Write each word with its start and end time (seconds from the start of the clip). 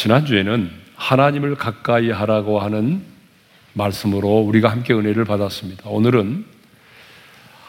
지난주에는 0.00 0.70
하나님을 0.96 1.56
가까이 1.56 2.10
하라고 2.10 2.58
하는 2.58 3.04
말씀으로 3.74 4.38
우리가 4.38 4.70
함께 4.70 4.94
은혜를 4.94 5.26
받았습니다. 5.26 5.90
오늘은 5.90 6.46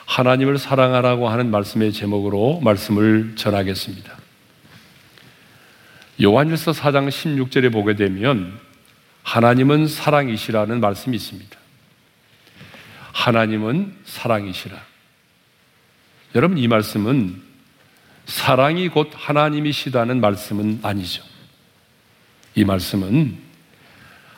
하나님을 0.05 0.57
사랑하라고 0.57 1.27
하는 1.27 1.51
말씀의 1.51 1.91
제목으로 1.91 2.61
말씀을 2.61 3.33
전하겠습니다. 3.35 4.13
요한일서 6.23 6.71
4장 6.71 7.09
16절에 7.09 7.69
보게 7.69 7.97
되면 7.97 8.57
하나님은 9.23 9.87
사랑이시라는 9.87 10.79
말씀이 10.79 11.17
있습니다. 11.17 11.57
하나님은 13.11 13.93
사랑이시라. 14.05 14.77
여러분 16.35 16.57
이 16.57 16.69
말씀은 16.69 17.41
사랑이 18.25 18.87
곧 18.87 19.09
하나님이시다는 19.13 20.21
말씀은 20.21 20.79
아니죠. 20.81 21.30
이 22.55 22.63
말씀은 22.63 23.37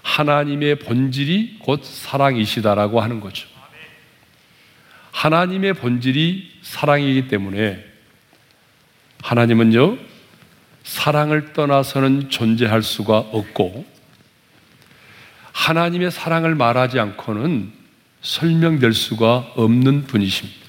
하나님의 0.01 0.79
본질이 0.79 1.59
곧 1.59 1.83
사랑이시다라고 1.83 3.01
하는 3.01 3.19
거죠. 3.19 3.47
하나님의 5.11 5.73
본질이 5.73 6.59
사랑이기 6.61 7.27
때문에 7.27 7.83
하나님은요, 9.23 9.97
사랑을 10.83 11.53
떠나서는 11.53 12.29
존재할 12.29 12.83
수가 12.83 13.17
없고, 13.17 13.85
하나님의 15.53 16.11
사랑을 16.11 16.55
말하지 16.55 16.99
않고는 16.99 17.71
설명될 18.21 18.93
수가 18.93 19.53
없는 19.55 20.05
분이십니다. 20.05 20.63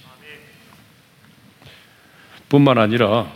뿐만 2.49 2.79
아니라 2.79 3.33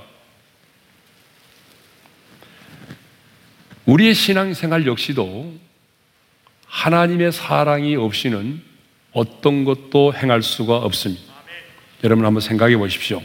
우리의 3.89 4.15
신앙생활 4.15 4.87
역시도 4.87 5.59
하나님의 6.67 7.33
사랑이 7.33 7.97
없이는 7.97 8.61
어떤 9.13 9.65
것도 9.65 10.13
행할 10.13 10.43
수가 10.43 10.77
없습니다. 10.77 11.33
여러분 12.05 12.27
한번 12.27 12.43
생각해 12.43 12.77
보십시오. 12.77 13.23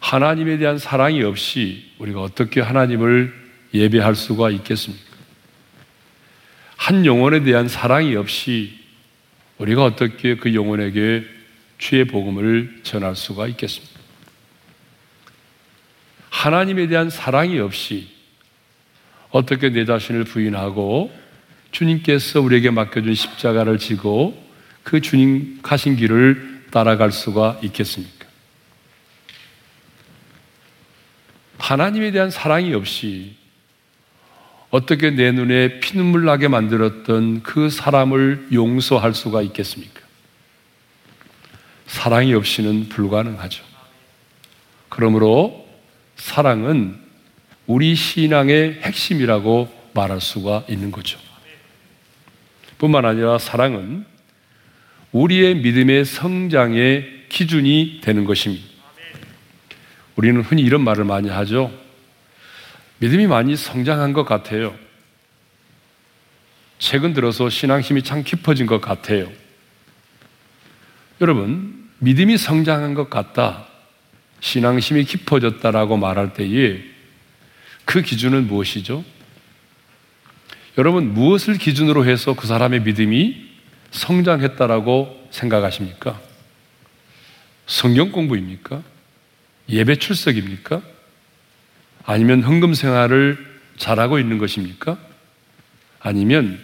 하나님에 0.00 0.58
대한 0.58 0.76
사랑이 0.76 1.22
없이 1.22 1.90
우리가 1.96 2.20
어떻게 2.20 2.60
하나님을 2.60 3.32
예배할 3.72 4.14
수가 4.14 4.50
있겠습니까? 4.50 5.16
한 6.76 7.06
영혼에 7.06 7.42
대한 7.42 7.66
사랑이 7.66 8.14
없이 8.14 8.78
우리가 9.56 9.84
어떻게 9.84 10.36
그 10.36 10.54
영혼에게 10.54 11.24
주의 11.78 12.04
복음을 12.04 12.80
전할 12.82 13.16
수가 13.16 13.46
있겠습니까? 13.48 14.00
하나님에 16.28 16.88
대한 16.88 17.08
사랑이 17.08 17.58
없이 17.58 18.17
어떻게 19.30 19.70
내 19.70 19.84
자신을 19.84 20.24
부인하고 20.24 21.12
주님께서 21.70 22.40
우리에게 22.40 22.70
맡겨준 22.70 23.14
십자가를 23.14 23.78
지고 23.78 24.42
그 24.82 25.00
주님 25.00 25.60
가신 25.62 25.96
길을 25.96 26.64
따라갈 26.70 27.12
수가 27.12 27.58
있겠습니까? 27.62 28.26
하나님에 31.58 32.10
대한 32.10 32.30
사랑이 32.30 32.72
없이 32.72 33.36
어떻게 34.70 35.10
내 35.10 35.32
눈에 35.32 35.80
피눈물 35.80 36.24
나게 36.24 36.48
만들었던 36.48 37.42
그 37.42 37.70
사람을 37.70 38.48
용서할 38.52 39.14
수가 39.14 39.42
있겠습니까? 39.42 40.00
사랑이 41.86 42.34
없이는 42.34 42.88
불가능하죠. 42.88 43.64
그러므로 44.88 45.66
사랑은 46.16 47.07
우리 47.68 47.94
신앙의 47.94 48.80
핵심이라고 48.82 49.68
말할 49.92 50.22
수가 50.22 50.64
있는 50.68 50.90
거죠. 50.90 51.18
뿐만 52.78 53.04
아니라 53.04 53.36
사랑은 53.36 54.06
우리의 55.12 55.56
믿음의 55.56 56.06
성장의 56.06 57.26
기준이 57.28 58.00
되는 58.02 58.24
것입니다. 58.24 58.64
우리는 60.16 60.40
흔히 60.40 60.62
이런 60.62 60.82
말을 60.82 61.04
많이 61.04 61.28
하죠. 61.28 61.70
믿음이 63.00 63.26
많이 63.26 63.54
성장한 63.54 64.14
것 64.14 64.24
같아요. 64.24 64.74
최근 66.78 67.12
들어서 67.12 67.50
신앙심이 67.50 68.02
참 68.02 68.24
깊어진 68.24 68.64
것 68.64 68.80
같아요. 68.80 69.30
여러분, 71.20 71.90
믿음이 71.98 72.38
성장한 72.38 72.94
것 72.94 73.10
같다. 73.10 73.66
신앙심이 74.40 75.04
깊어졌다라고 75.04 75.98
말할 75.98 76.32
때에 76.32 76.96
그 77.88 78.02
기준은 78.02 78.48
무엇이죠? 78.48 79.02
여러분, 80.76 81.14
무엇을 81.14 81.56
기준으로 81.56 82.04
해서 82.04 82.34
그 82.34 82.46
사람의 82.46 82.82
믿음이 82.82 83.48
성장했다라고 83.92 85.28
생각하십니까? 85.30 86.20
성경 87.66 88.12
공부입니까? 88.12 88.82
예배 89.70 89.96
출석입니까? 89.96 90.82
아니면 92.04 92.42
헌금 92.42 92.74
생활을 92.74 93.58
잘하고 93.78 94.18
있는 94.18 94.36
것입니까? 94.36 94.98
아니면 96.00 96.62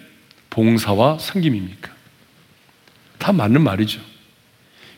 봉사와 0.50 1.18
섬김입니까? 1.20 1.90
다 3.16 3.32
맞는 3.32 3.62
말이죠. 3.62 3.98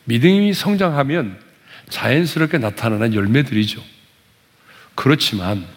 믿음이 0.06 0.54
성장하면 0.54 1.40
자연스럽게 1.88 2.58
나타나는 2.58 3.14
열매들이죠. 3.14 3.80
그렇지만 4.96 5.75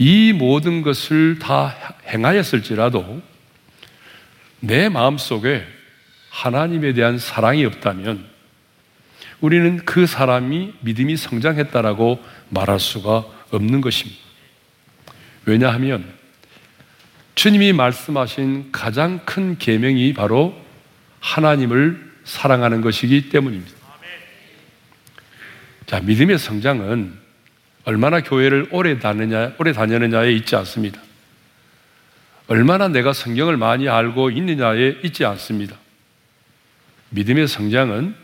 이 0.00 0.32
모든 0.32 0.80
것을 0.80 1.38
다 1.38 1.76
행하였을지라도 2.06 3.20
내 4.60 4.88
마음 4.88 5.18
속에 5.18 5.62
하나님에 6.30 6.94
대한 6.94 7.18
사랑이 7.18 7.66
없다면 7.66 8.24
우리는 9.42 9.76
그 9.84 10.06
사람이 10.06 10.72
믿음이 10.80 11.18
성장했다라고 11.18 12.18
말할 12.48 12.80
수가 12.80 13.26
없는 13.50 13.82
것입니다. 13.82 14.18
왜냐하면 15.44 16.10
주님이 17.34 17.74
말씀하신 17.74 18.72
가장 18.72 19.18
큰 19.26 19.58
계명이 19.58 20.14
바로 20.14 20.58
하나님을 21.20 22.10
사랑하는 22.24 22.80
것이기 22.80 23.28
때문입니다. 23.28 23.76
자, 25.84 26.00
믿음의 26.00 26.38
성장은 26.38 27.19
얼마나 27.84 28.20
교회를 28.20 28.68
오래 28.72 28.98
다느냐, 28.98 29.54
오래 29.58 29.72
다녔느냐에 29.72 30.32
있지 30.32 30.56
않습니다. 30.56 31.00
얼마나 32.46 32.88
내가 32.88 33.12
성경을 33.12 33.56
많이 33.56 33.88
알고 33.88 34.30
있느냐에 34.30 34.98
있지 35.04 35.24
않습니다. 35.24 35.76
믿음의 37.10 37.48
성장은 37.48 38.14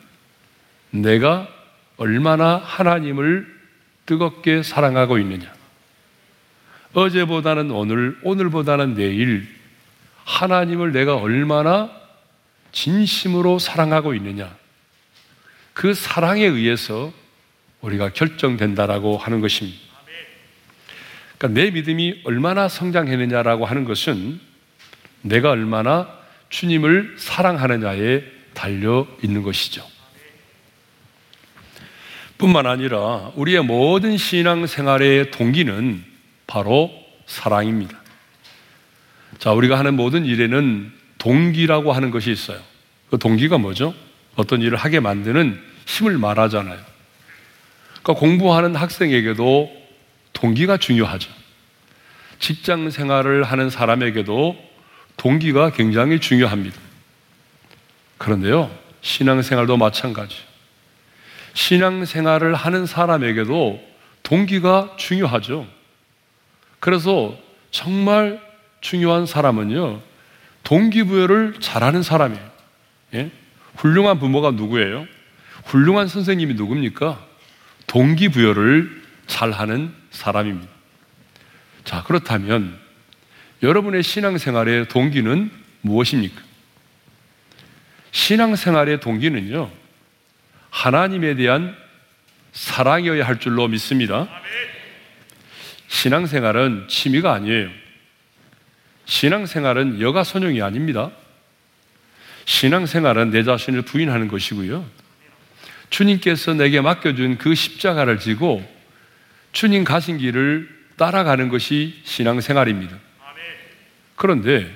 내가 0.91 1.49
얼마나 1.97 2.57
하나님을 2.57 3.55
뜨겁게 4.05 4.63
사랑하고 4.63 5.19
있느냐. 5.19 5.53
어제보다는 6.93 7.71
오늘, 7.71 8.19
오늘보다는 8.23 8.95
내일, 8.95 9.49
하나님을 10.25 10.93
내가 10.93 11.17
얼마나 11.17 11.91
진심으로 12.73 13.59
사랑하고 13.59 14.15
있느냐. 14.15 14.55
그 15.73 15.95
사랑에 15.95 16.45
의해서 16.45 17.13
우리가 17.81 18.11
결정된다라고 18.11 19.19
하는 19.19 19.41
것입니다. 19.41 19.79
그러니까 21.39 21.61
내 21.61 21.71
믿음이 21.71 22.23
얼마나 22.25 22.69
성장했느냐라고 22.69 23.67
하는 23.67 23.85
것은 23.85 24.41
내가 25.23 25.51
얼마나 25.51 26.09
주님을 26.49 27.17
사랑하느냐에 27.19 28.23
달려 28.55 29.07
있는 29.23 29.43
것이죠. 29.43 29.87
뿐만 32.39 32.67
아니라 32.67 33.33
우리의 33.35 33.63
모든 33.63 34.17
신앙 34.17 34.67
생활의 34.67 35.31
동기는 35.31 36.05
바로 36.47 36.91
사랑입니다. 37.27 37.99
자, 39.39 39.53
우리가 39.53 39.79
하는 39.79 39.95
모든 39.95 40.25
일에는 40.25 40.93
동기라고 41.19 41.93
하는 41.93 42.11
것이 42.11 42.31
있어요. 42.31 42.61
그 43.11 43.19
동기가 43.19 43.59
뭐죠? 43.59 43.95
어떤 44.37 44.61
일을 44.63 44.77
하게 44.77 45.01
만드는 45.01 45.61
힘을 45.87 46.19
말하잖아요. 46.19 46.96
그러니까 48.07 48.21
공부하는 48.21 48.77
학생에게도 48.77 49.69
동기가 50.33 50.77
중요하죠. 50.77 51.29
직장 52.39 52.89
생활을 52.89 53.43
하는 53.43 53.69
사람에게도 53.69 54.57
동기가 55.17 55.71
굉장히 55.71 56.21
중요합니다. 56.21 56.79
그런데요, 58.19 58.71
신앙 59.01 59.43
생활도 59.43 59.77
마찬가지. 59.77 60.37
신앙 61.55 62.05
생활을 62.05 62.55
하는 62.55 62.87
사람에게도 62.87 63.83
동기가 64.23 64.95
중요하죠. 64.97 65.67
그래서 66.79 67.37
정말 67.73 68.41
중요한 68.81 69.27
사람은요, 69.27 70.01
동기부여를 70.63 71.57
잘하는 71.59 72.05
사람이에요. 72.05 72.51
예? 73.15 73.31
훌륭한 73.75 74.21
부모가 74.21 74.53
누구예요? 74.53 75.09
훌륭한 75.65 76.07
선생님이 76.07 76.55
누굽니까? 76.55 77.26
동기부여를 77.87 79.03
잘 79.27 79.53
하는 79.53 79.93
사람입니다. 80.11 80.71
자, 81.85 82.03
그렇다면 82.03 82.79
여러분의 83.63 84.03
신앙생활의 84.03 84.89
동기는 84.89 85.51
무엇입니까? 85.83 86.43
신앙생활의 88.11 89.01
동기는요, 89.01 89.71
하나님에 90.71 91.35
대한 91.35 91.77
사랑이어야 92.53 93.27
할 93.27 93.39
줄로 93.39 93.69
믿습니다. 93.69 94.29
신앙생활은 95.89 96.89
취미가 96.89 97.33
아니에요. 97.33 97.71
신앙생활은 99.05 100.01
여가선용이 100.01 100.61
아닙니다. 100.63 101.11
신앙생활은 102.47 103.31
내 103.31 103.45
자신을 103.45 103.83
부인하는 103.83 104.29
것이고요. 104.29 104.85
주님께서 105.91 106.55
내게 106.55 106.81
맡겨준 106.81 107.39
그 107.39 107.55
십자가를 107.55 108.19
지고 108.19 108.67
주님 109.53 109.85
가신 109.85 110.19
길을 110.19 110.69
따라가는 110.97 111.49
것이 111.49 112.01
신앙생활입니다. 112.05 112.97
그런데 114.17 114.75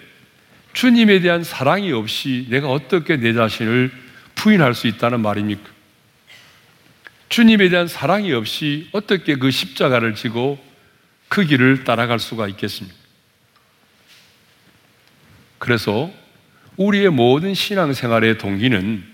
주님에 0.72 1.20
대한 1.20 1.42
사랑이 1.42 1.92
없이 1.92 2.46
내가 2.48 2.70
어떻게 2.70 3.16
내 3.16 3.32
자신을 3.32 3.90
부인할 4.34 4.74
수 4.74 4.86
있다는 4.86 5.20
말입니까? 5.20 5.68
주님에 7.28 7.68
대한 7.68 7.88
사랑이 7.88 8.32
없이 8.32 8.88
어떻게 8.92 9.36
그 9.36 9.50
십자가를 9.50 10.14
지고 10.14 10.58
그 11.28 11.44
길을 11.44 11.84
따라갈 11.84 12.18
수가 12.18 12.48
있겠습니까? 12.48 12.96
그래서 15.58 16.10
우리의 16.76 17.10
모든 17.10 17.54
신앙생활의 17.54 18.38
동기는 18.38 19.04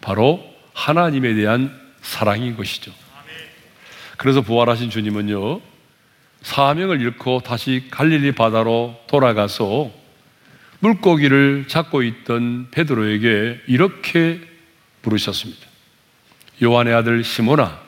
바로 0.00 0.53
하나님에 0.74 1.34
대한 1.34 1.74
사랑인 2.02 2.56
것이죠. 2.56 2.92
그래서 4.18 4.42
부활하신 4.42 4.90
주님은요, 4.90 5.60
사명을 6.42 7.00
잃고 7.00 7.40
다시 7.40 7.86
갈릴리 7.90 8.32
바다로 8.32 9.00
돌아가서 9.06 9.90
물고기를 10.80 11.64
잡고 11.68 12.02
있던 12.02 12.68
베드로에게 12.70 13.62
이렇게 13.66 14.40
부르셨습니다. 15.00 15.66
요한의 16.62 16.94
아들 16.94 17.24
시모나, 17.24 17.80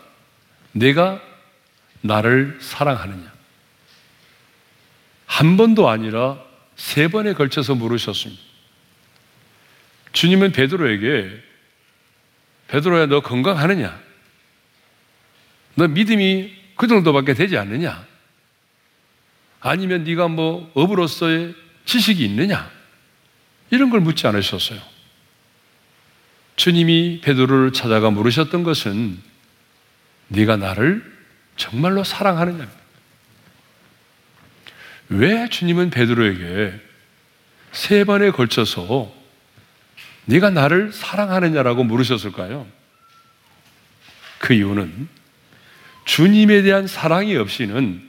내가 0.72 1.20
나를 2.00 2.56
사랑하느냐? 2.60 3.32
한 5.26 5.56
번도 5.56 5.88
아니라 5.88 6.38
세 6.76 7.08
번에 7.08 7.34
걸쳐서 7.34 7.74
물으셨습니다. 7.74 8.42
주님은 10.12 10.52
베드로에게 10.52 11.45
베드로야 12.68 13.06
너 13.06 13.20
건강하느냐? 13.20 13.98
너 15.74 15.88
믿음이 15.88 16.52
그 16.76 16.86
정도밖에 16.86 17.34
되지 17.34 17.56
않느냐? 17.56 18.06
아니면 19.60 20.04
네가 20.04 20.28
뭐 20.28 20.70
업으로서의 20.74 21.54
지식이 21.84 22.24
있느냐? 22.24 22.70
이런 23.70 23.90
걸 23.90 24.00
묻지 24.00 24.26
않으셨어요. 24.26 24.80
주님이 26.56 27.20
베드로를 27.22 27.72
찾아가 27.72 28.10
물으셨던 28.10 28.62
것은 28.62 29.20
네가 30.28 30.56
나를 30.56 31.04
정말로 31.56 32.04
사랑하느냐? 32.04 32.68
왜 35.08 35.48
주님은 35.48 35.90
베드로에게 35.90 36.80
세 37.72 38.04
번에 38.04 38.30
걸쳐서 38.30 39.14
네가 40.26 40.50
나를 40.50 40.92
사랑하느냐라고 40.92 41.84
물으셨을까요? 41.84 42.66
그 44.38 44.54
이유는 44.54 45.08
주님에 46.04 46.62
대한 46.62 46.86
사랑이 46.86 47.36
없이는 47.36 48.02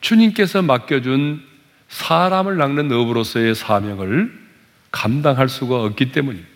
주님께서 0.00 0.62
맡겨준 0.62 1.42
사람을 1.88 2.56
낚는 2.56 2.90
업으로서의 2.90 3.54
사명을 3.54 4.40
감당할 4.90 5.48
수가 5.48 5.82
없기 5.82 6.12
때문입니다. 6.12 6.50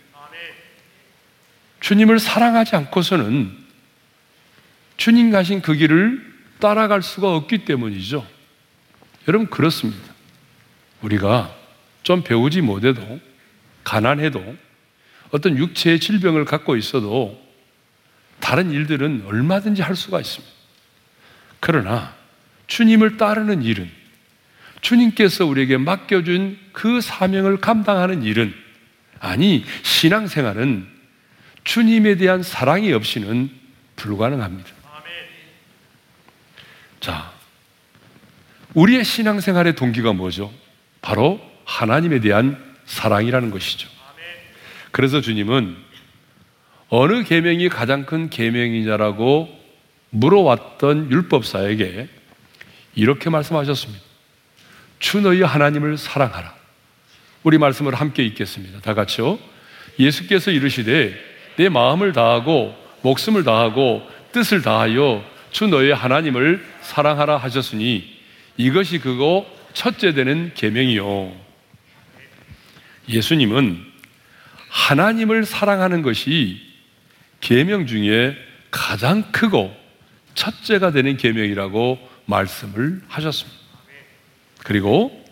주님을 1.80 2.18
사랑하지 2.18 2.76
않고서는 2.76 3.56
주님 4.96 5.30
가신 5.30 5.60
그 5.60 5.74
길을 5.74 6.34
따라갈 6.58 7.02
수가 7.02 7.34
없기 7.34 7.64
때문이죠. 7.64 8.26
여러분, 9.28 9.48
그렇습니다. 9.48 10.14
우리가 11.02 11.54
좀 12.02 12.22
배우지 12.22 12.62
못해도, 12.62 13.20
가난해도, 13.86 14.56
어떤 15.30 15.56
육체의 15.56 16.00
질병을 16.00 16.44
갖고 16.44 16.76
있어도 16.76 17.40
다른 18.40 18.72
일들은 18.72 19.22
얼마든지 19.26 19.80
할 19.80 19.94
수가 19.94 20.20
있습니다. 20.20 20.54
그러나 21.60 22.12
주님을 22.66 23.16
따르는 23.16 23.62
일은 23.62 23.88
주님께서 24.80 25.46
우리에게 25.46 25.76
맡겨준 25.76 26.58
그 26.72 27.00
사명을 27.00 27.58
감당하는 27.60 28.24
일은 28.24 28.52
아니, 29.20 29.64
신앙생활은 29.82 30.86
주님에 31.64 32.16
대한 32.16 32.42
사랑이 32.42 32.92
없이는 32.92 33.50
불가능합니다. 33.94 34.70
자, 37.00 37.32
우리의 38.74 39.04
신앙생활의 39.04 39.76
동기가 39.76 40.12
뭐죠? 40.12 40.52
바로 41.00 41.40
하나님에 41.64 42.20
대한 42.20 42.65
사랑이라는 42.86 43.50
것이죠. 43.50 43.88
그래서 44.90 45.20
주님은 45.20 45.76
어느 46.88 47.24
계명이 47.24 47.68
가장 47.68 48.06
큰 48.06 48.30
계명이냐라고 48.30 49.48
물어왔던 50.10 51.10
율법사에게 51.10 52.08
이렇게 52.94 53.28
말씀하셨습니다. 53.28 54.02
주 54.98 55.20
너희 55.20 55.42
하나님을 55.42 55.98
사랑하라. 55.98 56.54
우리 57.42 57.58
말씀을 57.58 57.94
함께 57.94 58.24
읽겠습니다. 58.24 58.80
다 58.80 58.94
같이요. 58.94 59.38
예수께서 59.98 60.50
이르시되 60.50 61.14
내 61.56 61.68
마음을 61.68 62.12
다하고 62.12 62.74
목숨을 63.02 63.44
다하고 63.44 64.02
뜻을 64.32 64.62
다하여 64.62 65.24
주 65.50 65.66
너희 65.66 65.90
하나님을 65.90 66.64
사랑하라 66.82 67.36
하셨으니 67.36 68.16
이것이 68.56 68.98
그거 68.98 69.46
첫째 69.74 70.14
되는 70.14 70.52
계명이요. 70.54 71.45
예수님은 73.08 73.84
하나님을 74.68 75.44
사랑하는 75.44 76.02
것이 76.02 76.60
계명 77.40 77.86
중에 77.86 78.36
가장 78.70 79.30
크고 79.32 79.74
첫째가 80.34 80.90
되는 80.90 81.16
계명이라고 81.16 81.98
말씀을 82.26 83.02
하셨습니다. 83.08 83.58
그리고 84.64 85.24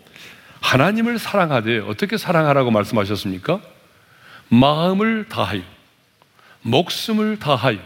하나님을 0.61 1.19
사랑하되 1.19 1.79
어떻게 1.79 2.17
사랑하라고 2.17 2.71
말씀하셨습니까? 2.71 3.61
마음을 4.49 5.27
다하여, 5.29 5.61
목숨을 6.61 7.37
다하여, 7.37 7.79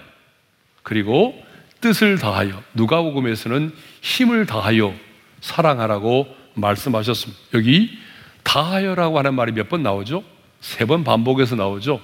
그리고 0.83 1.43
뜻을 1.81 2.17
다하여, 2.17 2.63
누가복음에서는 2.73 3.73
힘을 4.01 4.45
다하여 4.45 4.93
사랑하라고 5.41 6.27
말씀하셨습니다. 6.53 7.41
여기 7.53 7.97
다하여라고 8.49 9.17
하는 9.19 9.33
말이 9.35 9.51
몇 9.51 9.69
번 9.69 9.83
나오죠? 9.83 10.23
세 10.61 10.85
번 10.85 11.03
반복해서 11.03 11.55
나오죠. 11.55 12.01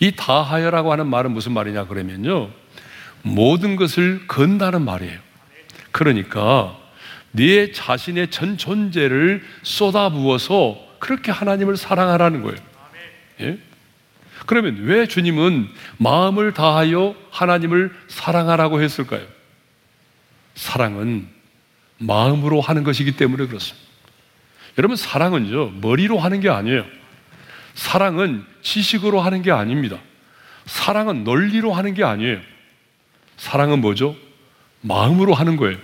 이 0.00 0.12
다하여라고 0.12 0.92
하는 0.92 1.06
말은 1.06 1.32
무슨 1.32 1.52
말이냐 1.52 1.86
그러면요. 1.86 2.50
모든 3.22 3.76
것을 3.76 4.26
건다는 4.26 4.82
말이에요. 4.82 5.18
그러니까 5.90 6.76
네 7.32 7.70
자신의 7.72 8.30
전 8.30 8.56
존재를 8.56 9.44
쏟아부어서 9.62 10.78
그렇게 10.98 11.30
하나님을 11.30 11.76
사랑하라는 11.76 12.42
거예요. 12.42 12.58
예? 13.40 13.58
그러면 14.46 14.78
왜 14.84 15.06
주님은 15.06 15.68
마음을 15.98 16.54
다하여 16.54 17.14
하나님을 17.30 17.94
사랑하라고 18.08 18.80
했을까요? 18.80 19.26
사랑은 20.54 21.28
마음으로 21.98 22.60
하는 22.60 22.84
것이기 22.84 23.16
때문에 23.16 23.46
그렇습니다. 23.46 23.87
여러분, 24.78 24.96
사랑은요, 24.96 25.72
머리로 25.80 26.18
하는 26.18 26.40
게 26.40 26.48
아니에요. 26.48 26.84
사랑은 27.74 28.44
지식으로 28.62 29.20
하는 29.20 29.42
게 29.42 29.50
아닙니다. 29.50 29.98
사랑은 30.66 31.24
논리로 31.24 31.72
하는 31.72 31.94
게 31.94 32.04
아니에요. 32.04 32.40
사랑은 33.36 33.80
뭐죠? 33.80 34.16
마음으로 34.80 35.34
하는 35.34 35.56
거예요. 35.56 35.78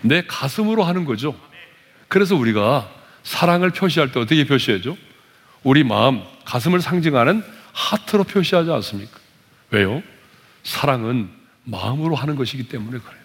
내 0.00 0.22
가슴으로 0.26 0.82
하는 0.82 1.04
거죠. 1.04 1.38
그래서 2.08 2.36
우리가 2.36 2.90
사랑을 3.22 3.70
표시할 3.70 4.12
때 4.12 4.20
어떻게 4.20 4.44
표시하죠? 4.44 4.96
우리 5.62 5.84
마음, 5.84 6.22
가슴을 6.44 6.80
상징하는 6.80 7.42
하트로 7.72 8.24
표시하지 8.24 8.70
않습니까? 8.70 9.18
왜요? 9.70 10.02
사랑은 10.64 11.30
마음으로 11.64 12.14
하는 12.14 12.36
것이기 12.36 12.68
때문에 12.68 12.98
그래요. 12.98 13.22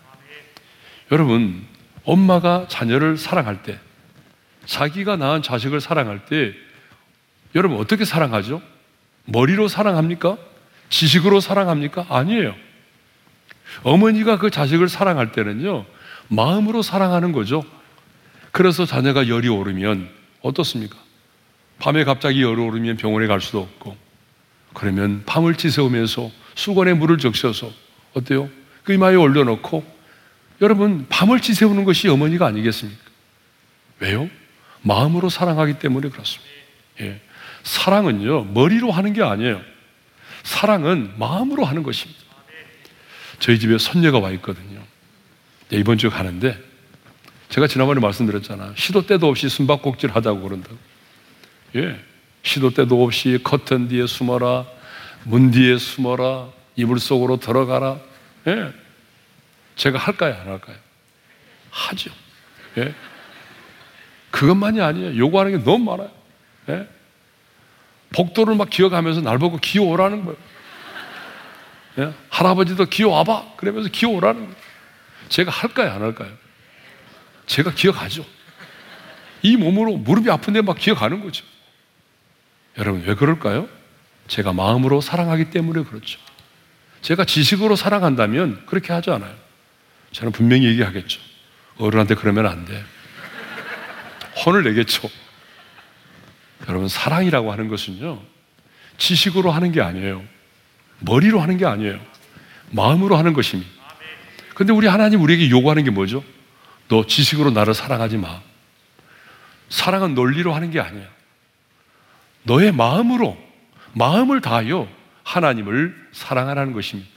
여러분, 1.11 1.65
엄마가 2.03 2.67
자녀를 2.69 3.17
사랑할 3.17 3.63
때, 3.63 3.79
자기가 4.67 5.15
낳은 5.15 5.41
자식을 5.41 5.81
사랑할 5.81 6.25
때, 6.25 6.53
여러분 7.55 7.79
어떻게 7.79 8.05
사랑하죠? 8.05 8.61
머리로 9.25 9.67
사랑합니까? 9.67 10.37
지식으로 10.89 11.39
사랑합니까? 11.39 12.05
아니에요. 12.09 12.53
어머니가 13.83 14.37
그 14.37 14.49
자식을 14.51 14.89
사랑할 14.89 15.31
때는요, 15.31 15.85
마음으로 16.27 16.81
사랑하는 16.81 17.31
거죠. 17.31 17.63
그래서 18.51 18.85
자녀가 18.85 19.27
열이 19.27 19.47
오르면 19.47 20.09
어떻습니까? 20.41 20.97
밤에 21.79 22.03
갑자기 22.03 22.41
열이 22.41 22.59
오르면 22.61 22.97
병원에 22.97 23.27
갈 23.27 23.39
수도 23.39 23.61
없고 23.61 23.95
그러면 24.73 25.23
밤을 25.25 25.55
지새우면서 25.55 26.31
수건에 26.55 26.93
물을 26.93 27.17
적셔서 27.17 27.71
어때요? 28.13 28.49
그 28.83 28.93
이마에 28.93 29.15
올려놓고 29.15 29.85
여러분 30.61 31.05
밤을 31.07 31.39
지새우는 31.39 31.83
것이 31.83 32.07
어머니가 32.07 32.47
아니겠습니까? 32.47 33.01
왜요? 33.99 34.29
마음으로 34.81 35.29
사랑하기 35.29 35.79
때문에 35.79 36.09
그렇습니다. 36.09 36.51
예. 37.01 37.19
사랑은요 37.63 38.45
머리로 38.45 38.91
하는 38.91 39.13
게 39.13 39.21
아니에요. 39.23 39.61
사랑은 40.43 41.13
마음으로 41.17 41.65
하는 41.65 41.83
것입니다. 41.83 42.21
저희 43.39 43.59
집에 43.59 43.77
손녀가 43.77 44.19
와 44.19 44.31
있거든요. 44.31 44.81
네, 45.69 45.77
이번 45.77 45.97
주에 45.97 46.09
가는데 46.09 46.57
제가 47.49 47.67
지난번에 47.67 47.99
말씀드렸잖아. 47.99 48.73
시도 48.75 49.05
때도 49.05 49.27
없이 49.27 49.49
숨바꼭질 49.49 50.11
하자고 50.11 50.41
그런다고. 50.41 50.77
예. 51.75 51.99
시도 52.43 52.73
때도 52.73 53.03
없이 53.03 53.39
커튼 53.43 53.87
뒤에 53.87 54.07
숨어라. 54.07 54.65
문 55.23 55.51
뒤에 55.51 55.77
숨어라. 55.77 56.49
이불 56.75 56.99
속으로 56.99 57.37
들어가라. 57.37 57.99
예. 58.47 58.73
제가 59.75 59.97
할까요? 59.97 60.37
안 60.41 60.47
할까요? 60.47 60.77
하죠. 61.69 62.11
예. 62.77 62.93
그것만이 64.37 64.79
아니에요. 64.79 65.17
요구하는 65.17 65.57
게 65.57 65.63
너무 65.63 65.83
많아요. 65.83 66.11
예. 66.69 66.87
복도를 68.13 68.55
막 68.55 68.69
기어가면서 68.69 69.21
날 69.21 69.39
보고 69.39 69.57
기어오라는 69.57 70.25
거예요. 70.25 70.37
예? 71.97 72.13
할아버지도 72.29 72.85
기어와봐. 72.85 73.55
그러면서 73.57 73.89
기어오라는 73.89 74.41
거예요. 74.41 74.55
제가 75.29 75.49
할까요? 75.49 75.91
안 75.91 76.03
할까요? 76.03 76.29
제가 77.47 77.71
기어가죠. 77.71 78.23
이 79.41 79.57
몸으로 79.57 79.97
무릎이 79.97 80.29
아픈데 80.29 80.61
막 80.61 80.77
기어가는 80.77 81.23
거죠. 81.23 81.43
여러분, 82.77 83.03
왜 83.07 83.15
그럴까요? 83.15 83.67
제가 84.27 84.53
마음으로 84.53 85.01
사랑하기 85.01 85.49
때문에 85.49 85.83
그렇죠. 85.83 86.19
제가 87.01 87.25
지식으로 87.25 87.75
사랑한다면 87.75 88.67
그렇게 88.67 88.93
하지 88.93 89.09
않아요. 89.09 89.33
저는 90.11 90.31
분명히 90.31 90.65
얘기하겠죠. 90.65 91.19
어른한테 91.79 92.13
그러면 92.13 92.45
안 92.45 92.65
돼. 92.65 92.83
혼을 94.45 94.63
내겠죠. 94.63 95.09
여러분, 96.67 96.87
사랑이라고 96.87 97.51
하는 97.51 97.67
것은요, 97.67 98.21
지식으로 98.97 99.51
하는 99.51 99.71
게 99.71 99.81
아니에요. 99.81 100.23
머리로 100.99 101.39
하는 101.39 101.57
게 101.57 101.65
아니에요. 101.65 101.99
마음으로 102.71 103.15
하는 103.15 103.33
것입니다. 103.33 103.69
근데 104.55 104.73
우리 104.73 104.87
하나님 104.87 105.21
우리에게 105.21 105.49
요구하는 105.49 105.83
게 105.83 105.91
뭐죠? 105.91 106.23
너 106.87 107.05
지식으로 107.05 107.51
나를 107.51 107.73
사랑하지 107.73 108.17
마. 108.17 108.41
사랑은 109.69 110.15
논리로 110.15 110.53
하는 110.53 110.71
게 110.71 110.79
아니야. 110.79 111.05
너의 112.43 112.71
마음으로, 112.71 113.37
마음을 113.93 114.41
다하여 114.41 114.87
하나님을 115.23 116.09
사랑하라는 116.13 116.73
것입니다. 116.73 117.09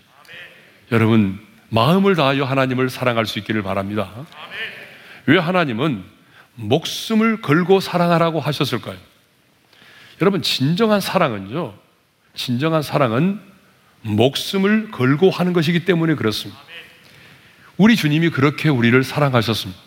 여러분, 0.93 1.39
마음을 1.69 2.17
다하여 2.17 2.45
하나님을 2.45 2.91
사랑할 2.91 3.27
수 3.27 3.39
있기를 3.39 3.62
바랍니다. 3.62 4.11
왜 5.27 5.39
하나님은 5.39 6.05
목숨을 6.54 7.40
걸고 7.40 7.80
사랑하라고 7.80 8.40
하셨을까요? 8.40 8.97
여러분, 10.21 10.42
진정한 10.42 11.00
사랑은요, 11.00 11.75
진정한 12.35 12.83
사랑은 12.83 13.40
목숨을 14.02 14.90
걸고 14.90 15.30
하는 15.30 15.52
것이기 15.52 15.85
때문에 15.85 16.14
그렇습니다. 16.14 16.61
우리 17.76 17.97
주님이 17.97 18.30
그렇게 18.30 18.69
우리를 18.69 19.02
사랑하셨습니다. 19.02 19.80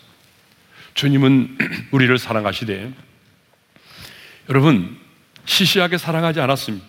주님은 0.94 1.58
우리를 1.92 2.16
사랑하시되, 2.18 2.92
여러분, 4.48 4.98
시시하게 5.44 5.98
사랑하지 5.98 6.40
않았습니다. 6.40 6.86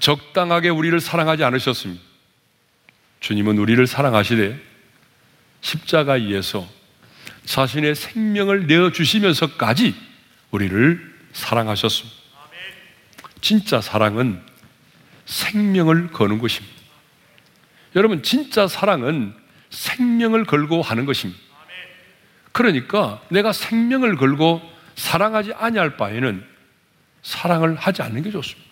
적당하게 0.00 0.68
우리를 0.68 0.98
사랑하지 1.00 1.44
않으셨습니다. 1.44 2.02
주님은 3.20 3.58
우리를 3.58 3.86
사랑하시되, 3.86 4.60
십자가에서 5.60 6.77
자신의 7.48 7.94
생명을 7.94 8.66
내어주시면서까지 8.66 9.94
우리를 10.50 11.18
사랑하셨습니다. 11.32 12.18
진짜 13.40 13.80
사랑은 13.80 14.42
생명을 15.24 16.08
거는 16.08 16.40
것입니다. 16.40 16.76
여러분, 17.96 18.22
진짜 18.22 18.68
사랑은 18.68 19.34
생명을 19.70 20.44
걸고 20.44 20.82
하는 20.82 21.06
것입니다. 21.06 21.40
그러니까 22.52 23.22
내가 23.30 23.52
생명을 23.54 24.16
걸고 24.16 24.60
사랑하지 24.96 25.54
아니할 25.54 25.96
바에는 25.96 26.44
사랑을 27.22 27.76
하지 27.76 28.02
않는 28.02 28.22
게 28.24 28.30
좋습니다. 28.30 28.68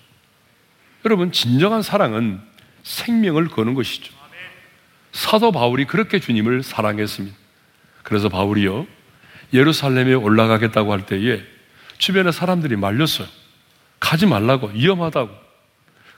여러분, 1.07 1.33
진정한 1.33 1.81
사랑은 1.81 2.43
생명을 2.83 3.49
거는 3.49 3.73
것이죠. 3.73 4.13
사도 5.13 5.51
바울이 5.51 5.87
그렇게 5.87 6.21
주님을 6.21 6.63
사랑했습니다. 6.63 7.46
그래서 8.07 8.29
바울이요, 8.29 8.87
예루살렘에 9.53 10.15
올라가겠다고 10.15 10.93
할 10.93 11.07
때에 11.07 11.43
주변에 11.99 12.31
사람들이 12.31 12.77
말렸어요. 12.77 13.27
가지 13.99 14.27
말라고, 14.27 14.69
위험하다고. 14.69 15.31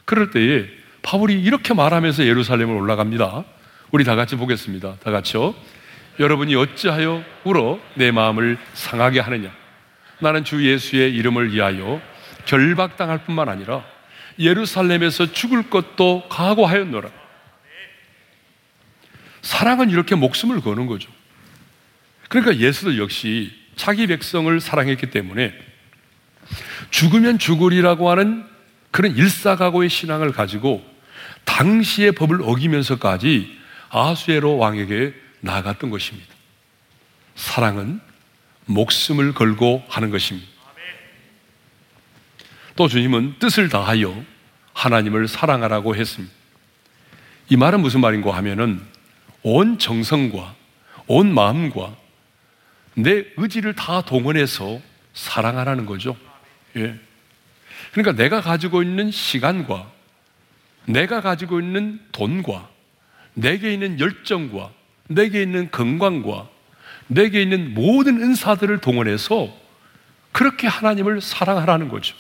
그럴 0.05 0.31
때에 0.31 0.67
바울이 1.01 1.41
이렇게 1.41 1.73
말하면서 1.73 2.27
예루살렘을 2.27 2.75
올라갑니다. 2.75 3.43
우리 3.91 4.05
다 4.05 4.17
같이 4.17 4.37
보겠습니다. 4.37 4.97
다 5.03 5.11
같이요. 5.11 5.55
여러분이 6.21 6.55
어찌하여 6.57 7.25
울어 7.45 7.81
내 7.95 8.11
마음을 8.11 8.59
상하게 8.75 9.21
하느냐? 9.21 9.51
나는 10.19 10.45
주 10.45 10.71
예수의 10.71 11.15
이름을 11.15 11.55
위하여 11.55 12.03
결박당할 12.45 13.25
뿐만 13.25 13.49
아니라 13.49 13.83
예루살렘에서 14.39 15.33
죽을 15.33 15.71
것도 15.71 16.29
각오하였노라. 16.29 17.09
사랑은 19.41 19.89
이렇게 19.89 20.17
목숨을 20.17 20.61
거는 20.61 20.87
거죠. 20.87 21.11
그러니까 22.29 22.57
예수도 22.59 22.99
역시 22.99 23.53
자기 23.77 24.07
백성을 24.07 24.61
사랑했기 24.61 25.11
때문에 25.11 25.55
죽으면 26.91 27.39
죽으리라고 27.39 28.11
하는 28.11 28.45
그런 28.91 29.17
일사각오의 29.17 29.89
신앙을 29.89 30.33
가지고 30.33 30.85
당시의 31.45 32.13
법을 32.13 32.43
어기면서까지 32.43 33.59
아수에로 33.91 34.59
왕에게 34.59 35.15
나아갔던 35.41 35.91
것입니다. 35.91 36.29
사랑은 37.35 38.01
목숨을 38.67 39.33
걸고 39.33 39.85
하는 39.89 40.11
것입니다. 40.11 40.49
또 42.77 42.87
주님은 42.89 43.37
뜻을 43.39 43.69
다하여 43.69 44.23
하나님을 44.73 45.27
사랑하라고 45.27 45.97
했습니다. 45.97 46.33
이 47.49 47.57
말은 47.57 47.81
무슨 47.81 48.01
말인가 48.01 48.37
하면은 48.37 48.81
온 49.43 49.79
정성과 49.79 50.55
온 51.07 51.33
마음과 51.33 51.97
내 52.99 53.25
의지를 53.37 53.75
다 53.75 54.03
동원해서 54.03 54.81
사랑하라는 55.15 55.87
거죠. 55.87 56.17
예. 56.77 56.99
그러니까 57.93 58.21
내가 58.21 58.41
가지고 58.41 58.83
있는 58.83 59.13
시간과 59.13 59.89
내가 60.87 61.21
가지고 61.21 61.61
있는 61.61 62.01
돈과 62.11 62.69
내게 63.35 63.73
있는 63.73 64.01
열정과 64.01 64.73
내게 65.07 65.43
있는 65.43 65.71
건강과 65.71 66.49
내게 67.07 67.41
있는 67.41 67.73
모든 67.73 68.21
은사들을 68.21 68.79
동원해서 68.81 69.49
그렇게 70.33 70.67
하나님을 70.67 71.21
사랑하라는 71.21 71.89
거죠. 71.89 72.17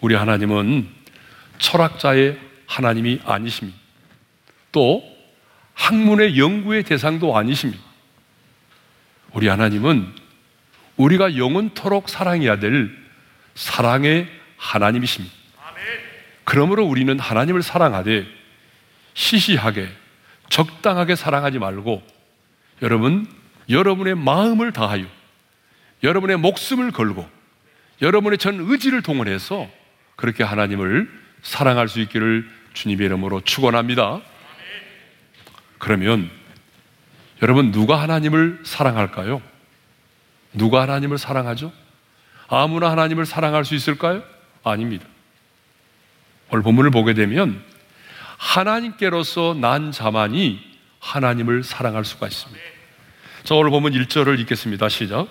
우리 0.00 0.14
하나님은 0.14 0.86
철학자의 1.58 2.38
하나님이 2.66 3.20
아니십니다. 3.24 3.78
또 4.70 5.02
학문의 5.72 6.38
연구의 6.38 6.82
대상도 6.82 7.36
아니십니다. 7.36 7.87
우리 9.32 9.48
하나님은 9.48 10.14
우리가 10.96 11.36
영원토록 11.36 12.08
사랑해야 12.08 12.58
될 12.58 12.90
사랑의 13.54 14.28
하나님이십니다. 14.56 15.34
그러므로 16.44 16.84
우리는 16.84 17.18
하나님을 17.18 17.62
사랑하되 17.62 18.26
시시하게 19.14 19.88
적당하게 20.48 21.14
사랑하지 21.14 21.58
말고 21.58 22.02
여러분 22.82 23.26
여러분의 23.68 24.14
마음을 24.14 24.72
다하여 24.72 25.04
여러분의 26.02 26.38
목숨을 26.38 26.90
걸고 26.90 27.28
여러분의 28.00 28.38
전 28.38 28.58
의지를 28.60 29.02
동원해서 29.02 29.68
그렇게 30.16 30.42
하나님을 30.42 31.10
사랑할 31.42 31.88
수 31.88 32.00
있기를 32.00 32.48
주님의 32.72 33.06
이름으로 33.06 33.40
축원합니다. 33.42 34.20
그러면 35.78 36.30
여러분 37.42 37.70
누가 37.70 38.00
하나님을 38.00 38.60
사랑할까요? 38.64 39.40
누가 40.52 40.82
하나님을 40.82 41.18
사랑하죠? 41.18 41.72
아무나 42.48 42.90
하나님을 42.90 43.26
사랑할 43.26 43.64
수 43.64 43.74
있을까요? 43.74 44.22
아닙니다. 44.64 45.06
오늘 46.50 46.62
본문을 46.62 46.90
보게 46.90 47.14
되면 47.14 47.62
하나님께로서 48.38 49.56
난 49.60 49.92
자만이 49.92 50.60
하나님을 51.00 51.62
사랑할 51.62 52.04
수가 52.04 52.26
있습니다. 52.26 52.64
자, 53.44 53.54
오늘 53.54 53.70
보면 53.70 53.92
1절을 53.92 54.38
읽겠습니다. 54.40 54.88
시작. 54.88 55.28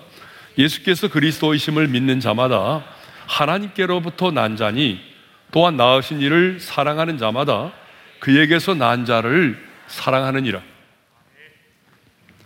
예수께서 0.56 1.08
그리스도이심을 1.08 1.88
믿는 1.88 2.20
자마다 2.20 2.84
하나님께로부터 3.26 4.30
난 4.30 4.56
자니 4.56 5.00
또한 5.50 5.76
나으신 5.76 6.20
이를 6.20 6.60
사랑하는 6.60 7.18
자마다 7.18 7.72
그에게서 8.20 8.74
난 8.74 9.04
자를 9.04 9.64
사랑하느니라. 9.86 10.60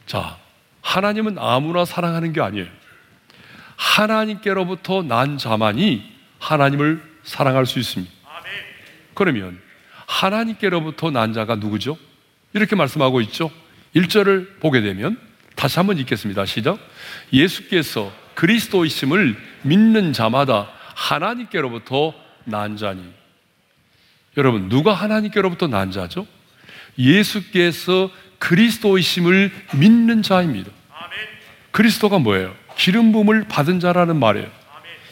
자, 0.07 0.39
하나님은 0.83 1.37
아무나 1.39 1.85
사랑하는 1.85 2.33
게 2.33 2.41
아니에요. 2.41 2.67
하나님께로부터 3.77 5.03
난 5.03 5.39
자만이 5.39 6.11
하나님을 6.39 7.03
사랑할 7.25 7.67
수 7.67 7.79
있습니다. 7.79 8.13
그러면 9.15 9.61
하나님께로부터 10.07 11.11
난 11.11 11.33
자가 11.33 11.57
누구죠? 11.57 11.97
이렇게 12.53 12.77
말씀하고 12.77 13.21
있죠. 13.23 13.51
1절을 13.95 14.61
보게 14.61 14.81
되면 14.81 15.19
다시 15.55 15.79
한번 15.79 15.99
읽겠습니다. 15.99 16.47
시작. 16.47 16.79
예수께서 17.33 18.13
그리스도이심을 18.35 19.37
믿는 19.63 20.13
자마다 20.13 20.69
하나님께로부터 20.95 22.15
난 22.45 22.77
자니. 22.77 23.03
여러분, 24.37 24.69
누가 24.69 24.95
하나님께로부터 24.95 25.69
난 25.69 25.91
자죠? 25.91 26.27
예수께서 26.99 28.11
그리스도이심을 28.43 29.53
믿는 29.77 30.23
자입니다. 30.23 30.69
그리스도가 31.71 32.19
뭐예요? 32.19 32.53
기름 32.77 33.13
부음을 33.13 33.47
받은 33.49 33.79
자라는 33.79 34.19
말이에요. 34.19 34.51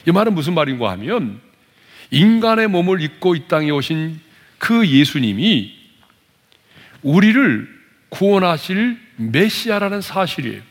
이 0.08 0.10
말은 0.10 0.34
무슨 0.34 0.54
말인가 0.54 0.90
하면 0.90 1.40
인간의 2.10 2.66
몸을 2.66 3.00
입고 3.02 3.36
이 3.36 3.46
땅에 3.46 3.70
오신 3.70 4.18
그 4.58 4.84
예수님이 4.84 5.72
우리를 7.02 7.68
구원하실 8.08 8.98
메시아라는 9.16 10.00
사실이에요. 10.00 10.62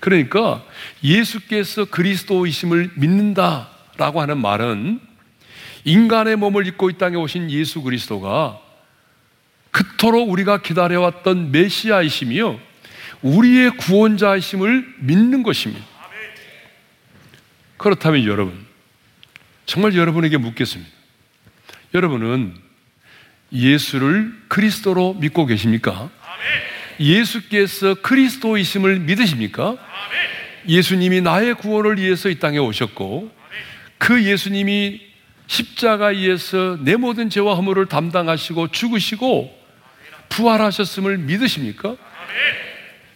그러니까 0.00 0.62
예수께서 1.02 1.86
그리스도이심을 1.86 2.90
믿는다라고 2.96 4.20
하는 4.20 4.36
말은 4.36 5.00
인간의 5.84 6.36
몸을 6.36 6.66
입고 6.66 6.90
이 6.90 6.98
땅에 6.98 7.16
오신 7.16 7.50
예수 7.50 7.80
그리스도가 7.80 8.60
그토록 9.70 10.30
우리가 10.30 10.62
기다려왔던 10.62 11.52
메시아이심이요. 11.52 12.60
우리의 13.22 13.76
구원자이심을 13.76 14.94
믿는 15.00 15.42
것입니다. 15.42 15.84
그렇다면 17.76 18.24
여러분, 18.24 18.66
정말 19.66 19.94
여러분에게 19.94 20.36
묻겠습니다. 20.36 20.90
여러분은 21.94 22.54
예수를 23.52 24.32
그리스도로 24.48 25.14
믿고 25.14 25.46
계십니까? 25.46 26.10
예수께서 26.98 27.94
그리스도이심을 27.94 29.00
믿으십니까? 29.00 29.76
예수님이 30.68 31.20
나의 31.22 31.54
구원을 31.54 31.98
위해서 31.98 32.28
이 32.28 32.38
땅에 32.38 32.58
오셨고 32.58 33.30
그 33.98 34.24
예수님이 34.24 35.00
십자가에서 35.46 36.78
내 36.82 36.96
모든 36.96 37.30
죄와 37.30 37.54
허물을 37.54 37.86
담당하시고 37.86 38.68
죽으시고 38.68 39.59
부활하셨음을 40.30 41.18
믿으십니까? 41.18 41.96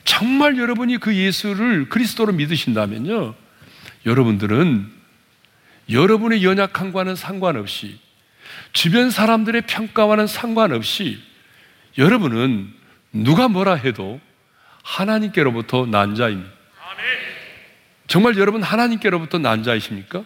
정말 0.05 0.59
여러분이 0.59 0.99
그 0.99 1.15
예수를 1.15 1.89
그리스도로 1.89 2.33
믿으신다면요. 2.35 3.35
여러분들은 4.05 4.93
여러분의 5.91 6.45
연약함과는 6.45 7.17
상관없이 7.17 7.99
주변 8.73 9.11
사람들의 9.11 9.63
평가와는 9.63 10.27
상관없이 10.27 11.23
여러분은 11.97 12.73
누가 13.13 13.49
뭐라 13.49 13.75
해도 13.75 14.21
하나님께로부터 14.83 15.87
난 15.87 16.15
자입니다. 16.15 16.51
정말 18.07 18.37
여러분 18.37 18.63
하나님께로부터 18.63 19.39
난 19.39 19.63
자이십니까? 19.63 20.25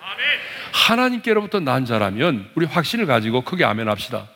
하나님께로부터 0.73 1.61
난 1.61 1.85
자라면 1.85 2.51
우리 2.55 2.67
확신을 2.67 3.07
가지고 3.07 3.43
크게 3.43 3.65
아멘 3.65 3.89
합시다. 3.89 4.29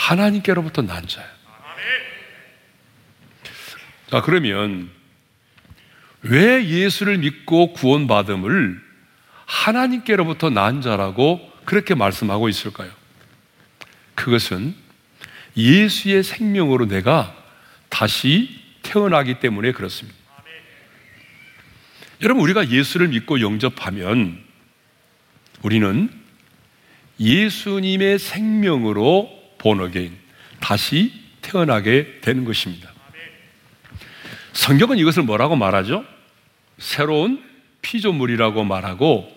하나님께로부터 0.00 0.82
난 0.82 1.06
자예요. 1.06 1.28
자, 4.10 4.22
그러면 4.22 4.90
왜 6.22 6.66
예수를 6.66 7.18
믿고 7.18 7.72
구원받음을 7.74 8.80
하나님께로부터 9.46 10.50
난 10.50 10.80
자라고 10.80 11.40
그렇게 11.64 11.94
말씀하고 11.94 12.48
있을까요? 12.48 12.90
그것은 14.14 14.74
예수의 15.56 16.22
생명으로 16.22 16.86
내가 16.86 17.36
다시 17.88 18.60
태어나기 18.82 19.38
때문에 19.40 19.72
그렇습니다. 19.72 20.18
여러분, 22.22 22.42
우리가 22.42 22.68
예수를 22.70 23.08
믿고 23.08 23.40
영접하면 23.40 24.42
우리는 25.62 26.10
예수님의 27.18 28.18
생명으로 28.18 29.39
본어게인 29.60 30.16
다시 30.58 31.12
태어나게 31.42 32.20
되는 32.20 32.44
것입니다. 32.44 32.90
성경은 34.52 34.98
이것을 34.98 35.22
뭐라고 35.22 35.54
말하죠? 35.54 36.04
새로운 36.78 37.42
피조물이라고 37.82 38.64
말하고 38.64 39.30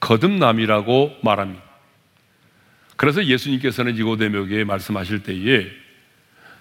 거듭남이라고 0.00 1.18
말합니다. 1.22 1.62
그래서 2.96 3.24
예수님께서는 3.24 3.94
니고데모에게 3.94 4.64
말씀하실 4.64 5.22
때에 5.24 5.66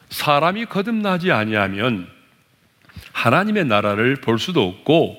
사람이 0.09 0.65
거듭나지 0.65 1.31
아니하면 1.31 2.07
하나님의 3.11 3.65
나라를 3.65 4.17
볼 4.17 4.39
수도 4.39 4.67
없고 4.67 5.17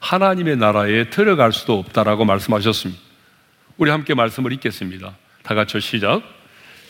하나님의 0.00 0.56
나라에 0.56 1.10
들어갈 1.10 1.52
수도 1.52 1.78
없다라고 1.78 2.24
말씀하셨습니다. 2.24 3.00
우리 3.76 3.90
함께 3.90 4.14
말씀을 4.14 4.52
읽겠습니다. 4.52 5.16
다 5.42 5.54
같이 5.54 5.80
시작. 5.80 6.35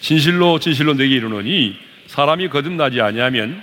진실로 0.06 0.60
진실로 0.60 0.94
내게 0.94 1.16
이르노니 1.16 1.76
사람이 2.06 2.48
거듭나지 2.50 3.00
아니하면 3.00 3.60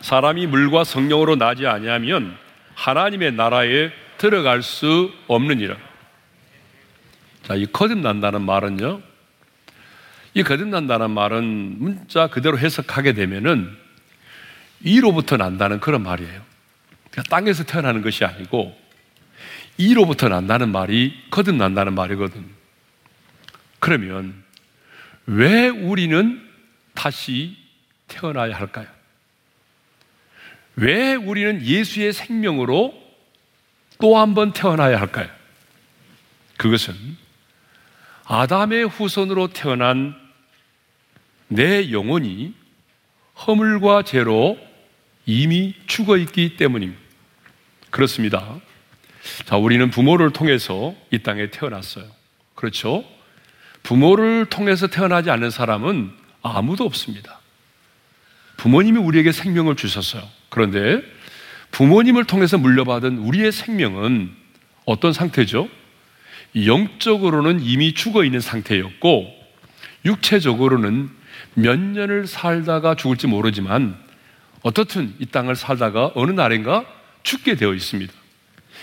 사람이 0.00 0.46
물과 0.46 0.84
성령으로 0.84 1.36
나지 1.36 1.66
아니하면 1.66 2.38
하나님의 2.74 3.32
나라에 3.32 3.90
들어갈 4.16 4.62
수 4.62 5.12
없느니라. 5.26 5.76
자, 7.42 7.54
이 7.54 7.66
거듭난다는 7.66 8.40
말은요. 8.46 9.02
이 10.32 10.42
거듭난다는 10.42 11.10
말은 11.10 11.76
문자 11.78 12.28
그대로 12.28 12.58
해석하게 12.58 13.12
되면은 13.12 13.76
이로부터 14.84 15.36
난다는 15.36 15.80
그런 15.80 16.02
말이에요. 16.02 16.40
그러니까 17.10 17.22
땅에서 17.28 17.64
태어나는 17.64 18.00
것이 18.00 18.24
아니고 18.24 18.74
이로부터 19.76 20.30
난다는 20.30 20.72
말이 20.72 21.12
거듭난다는 21.30 21.94
말이거든. 21.94 22.55
그러면 23.78 24.42
왜 25.26 25.68
우리는 25.68 26.42
다시 26.94 27.56
태어나야 28.08 28.56
할까요? 28.56 28.86
왜 30.76 31.14
우리는 31.14 31.64
예수의 31.64 32.12
생명으로 32.12 32.94
또 33.98 34.16
한 34.18 34.34
번 34.34 34.52
태어나야 34.52 35.00
할까요? 35.00 35.28
그것은 36.58 36.94
아담의 38.24 38.88
후손으로 38.88 39.48
태어난 39.48 40.14
내 41.48 41.90
영혼이 41.92 42.54
허물과 43.46 44.02
죄로 44.02 44.58
이미 45.26 45.74
죽어 45.86 46.16
있기 46.18 46.56
때문입니다. 46.56 47.00
그렇습니다. 47.90 48.60
자, 49.44 49.56
우리는 49.56 49.90
부모를 49.90 50.32
통해서 50.32 50.94
이 51.10 51.18
땅에 51.18 51.50
태어났어요. 51.50 52.06
그렇죠? 52.54 53.04
부모를 53.86 54.46
통해서 54.46 54.88
태어나지 54.88 55.30
않는 55.30 55.50
사람은 55.50 56.10
아무도 56.42 56.84
없습니다. 56.84 57.38
부모님이 58.56 58.98
우리에게 58.98 59.30
생명을 59.30 59.76
주셨어요. 59.76 60.24
그런데 60.48 61.00
부모님을 61.70 62.24
통해서 62.24 62.58
물려받은 62.58 63.18
우리의 63.18 63.52
생명은 63.52 64.32
어떤 64.86 65.12
상태죠? 65.12 65.68
영적으로는 66.56 67.60
이미 67.60 67.94
죽어 67.94 68.24
있는 68.24 68.40
상태였고, 68.40 69.32
육체적으로는 70.04 71.08
몇 71.54 71.78
년을 71.78 72.26
살다가 72.26 72.96
죽을지 72.96 73.28
모르지만, 73.28 73.96
어떻든 74.62 75.14
이 75.20 75.26
땅을 75.26 75.54
살다가 75.54 76.10
어느 76.16 76.32
날인가 76.32 76.84
죽게 77.22 77.54
되어 77.54 77.72
있습니다. 77.72 78.12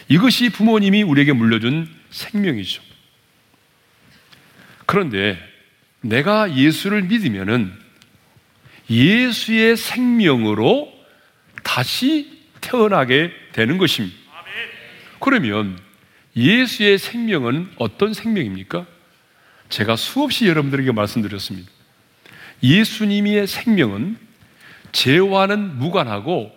이것이 0.08 0.50
부모님이 0.50 1.04
우리에게 1.04 1.34
물려준 1.34 1.90
생명이죠. 2.10 2.93
그런데 4.86 5.38
내가 6.02 6.54
예수를 6.56 7.04
믿으면은 7.04 7.74
예수의 8.90 9.78
생명으로 9.78 10.92
다시 11.64 12.44
태어나게 12.62 13.32
되는 13.54 13.78
것입니다. 13.78 14.16
그러면 15.20 15.80
예수의 16.36 16.98
생명은 16.98 17.72
어떤 17.78 18.14
생명입니까? 18.14 18.86
제가 19.70 19.96
수없이 19.96 20.48
여러분들에게 20.48 20.92
말씀드렸습니다. 20.92 21.70
예수님의 22.62 23.48
생명은 23.48 24.18
죄와는 24.92 25.78
무관하고 25.80 26.52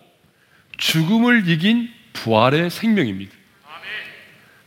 죽음을 0.77 1.47
이긴 1.47 1.89
부활의 2.13 2.69
생명입니다. 2.69 3.33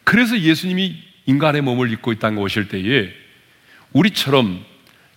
그래서 0.04 0.38
예수님이 0.38 0.96
인간의 1.26 1.62
몸을 1.62 1.92
입고 1.92 2.12
이 2.12 2.18
땅에 2.18 2.38
오실 2.40 2.68
때에 2.68 3.19
우리처럼 3.92 4.64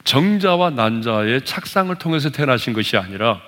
정자와 0.04 0.72
난자의 0.72 1.46
착상을 1.46 1.94
통해서 1.98 2.30
태어나신 2.30 2.74
것이 2.74 2.98
아니라 2.98 3.42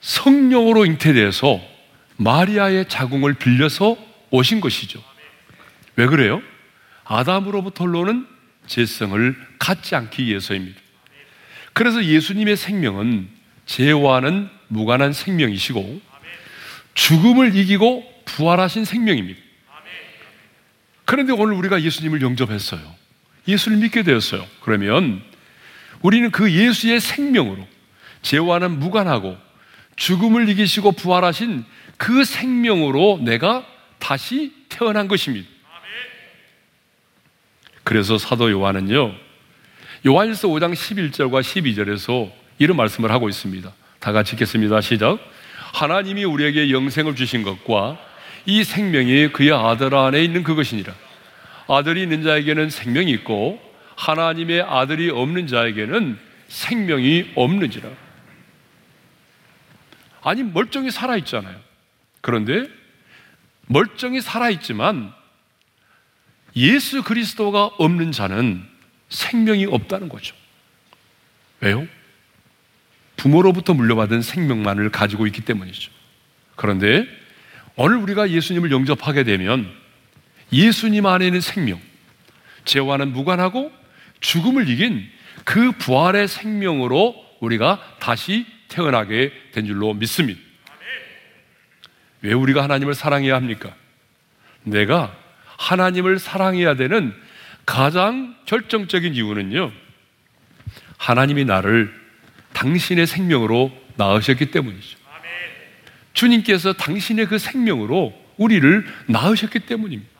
성령으로 0.00 0.84
잉태돼서 0.84 1.60
마리아의 2.16 2.88
자궁을 2.88 3.34
빌려서 3.34 3.96
오신 4.30 4.60
것이죠. 4.60 5.02
왜 5.96 6.06
그래요? 6.06 6.42
아담으로부터 7.04 7.84
올라오는 7.84 8.26
재성을 8.66 9.36
갖지 9.58 9.94
않기 9.94 10.26
위해서입니다. 10.26 10.80
그래서 11.72 12.04
예수님의 12.04 12.56
생명은 12.56 13.28
죄와는 13.66 14.48
무관한 14.68 15.12
생명이시고 15.12 16.00
죽음을 16.94 17.56
이기고 17.56 18.22
부활하신 18.24 18.84
생명입니다. 18.84 19.40
그런데 21.04 21.32
오늘 21.32 21.54
우리가 21.54 21.82
예수님을 21.82 22.22
영접했어요. 22.22 23.03
예수를 23.46 23.78
믿게 23.78 24.02
되었어요. 24.02 24.46
그러면 24.60 25.22
우리는 26.02 26.30
그 26.30 26.52
예수의 26.52 27.00
생명으로 27.00 27.66
죄와는 28.22 28.78
무관하고 28.78 29.36
죽음을 29.96 30.48
이기시고 30.48 30.92
부활하신 30.92 31.64
그 31.96 32.24
생명으로 32.24 33.20
내가 33.22 33.64
다시 33.98 34.52
태어난 34.68 35.08
것입니다. 35.08 35.48
그래서 37.84 38.18
사도 38.18 38.50
요한은요, 38.50 39.14
요한일서 40.06 40.48
5장 40.48 40.72
11절과 40.74 41.42
12절에서 41.42 42.30
이런 42.58 42.76
말씀을 42.76 43.10
하고 43.10 43.28
있습니다. 43.28 43.72
다 44.00 44.12
같이 44.12 44.34
읽겠습니다. 44.34 44.80
시작. 44.80 45.18
하나님이 45.74 46.24
우리에게 46.24 46.70
영생을 46.70 47.14
주신 47.16 47.42
것과 47.42 47.98
이 48.46 48.64
생명이 48.64 49.28
그의 49.32 49.52
아들 49.52 49.94
안에 49.94 50.22
있는 50.22 50.42
그것이니라. 50.42 50.94
아들이 51.68 52.02
있는 52.02 52.22
자에게는 52.22 52.70
생명이 52.70 53.10
있고 53.12 53.60
하나님의 53.96 54.62
아들이 54.62 55.10
없는 55.10 55.46
자에게는 55.46 56.18
생명이 56.48 57.32
없는지라. 57.34 57.88
아니, 60.22 60.42
멀쩡히 60.42 60.90
살아있잖아요. 60.90 61.58
그런데 62.20 62.68
멀쩡히 63.66 64.20
살아있지만 64.20 65.12
예수 66.56 67.02
그리스도가 67.02 67.66
없는 67.66 68.12
자는 68.12 68.64
생명이 69.08 69.66
없다는 69.66 70.08
거죠. 70.08 70.34
왜요? 71.60 71.86
부모로부터 73.16 73.74
물려받은 73.74 74.22
생명만을 74.22 74.90
가지고 74.90 75.26
있기 75.26 75.42
때문이죠. 75.42 75.90
그런데 76.56 77.06
오늘 77.76 77.96
우리가 77.96 78.30
예수님을 78.30 78.70
영접하게 78.70 79.24
되면 79.24 79.70
예수님 80.52 81.06
안에 81.06 81.26
있는 81.26 81.40
생명, 81.40 81.80
죄와는 82.64 83.12
무관하고 83.12 83.72
죽음을 84.20 84.68
이긴 84.68 85.08
그 85.44 85.72
부활의 85.72 86.28
생명으로 86.28 87.14
우리가 87.40 87.96
다시 88.00 88.46
태어나게 88.68 89.32
된 89.52 89.66
줄로 89.66 89.94
믿습니다. 89.94 90.40
왜 92.22 92.32
우리가 92.32 92.62
하나님을 92.62 92.94
사랑해야 92.94 93.34
합니까? 93.34 93.74
내가 94.62 95.14
하나님을 95.58 96.18
사랑해야 96.18 96.74
되는 96.74 97.14
가장 97.66 98.34
결정적인 98.46 99.14
이유는요, 99.14 99.72
하나님이 100.96 101.44
나를 101.44 101.92
당신의 102.54 103.06
생명으로 103.06 103.72
낳으셨기 103.96 104.50
때문이죠. 104.50 104.98
주님께서 106.14 106.72
당신의 106.72 107.26
그 107.26 107.38
생명으로 107.38 108.14
우리를 108.36 108.86
낳으셨기 109.06 109.60
때문입니다. 109.60 110.13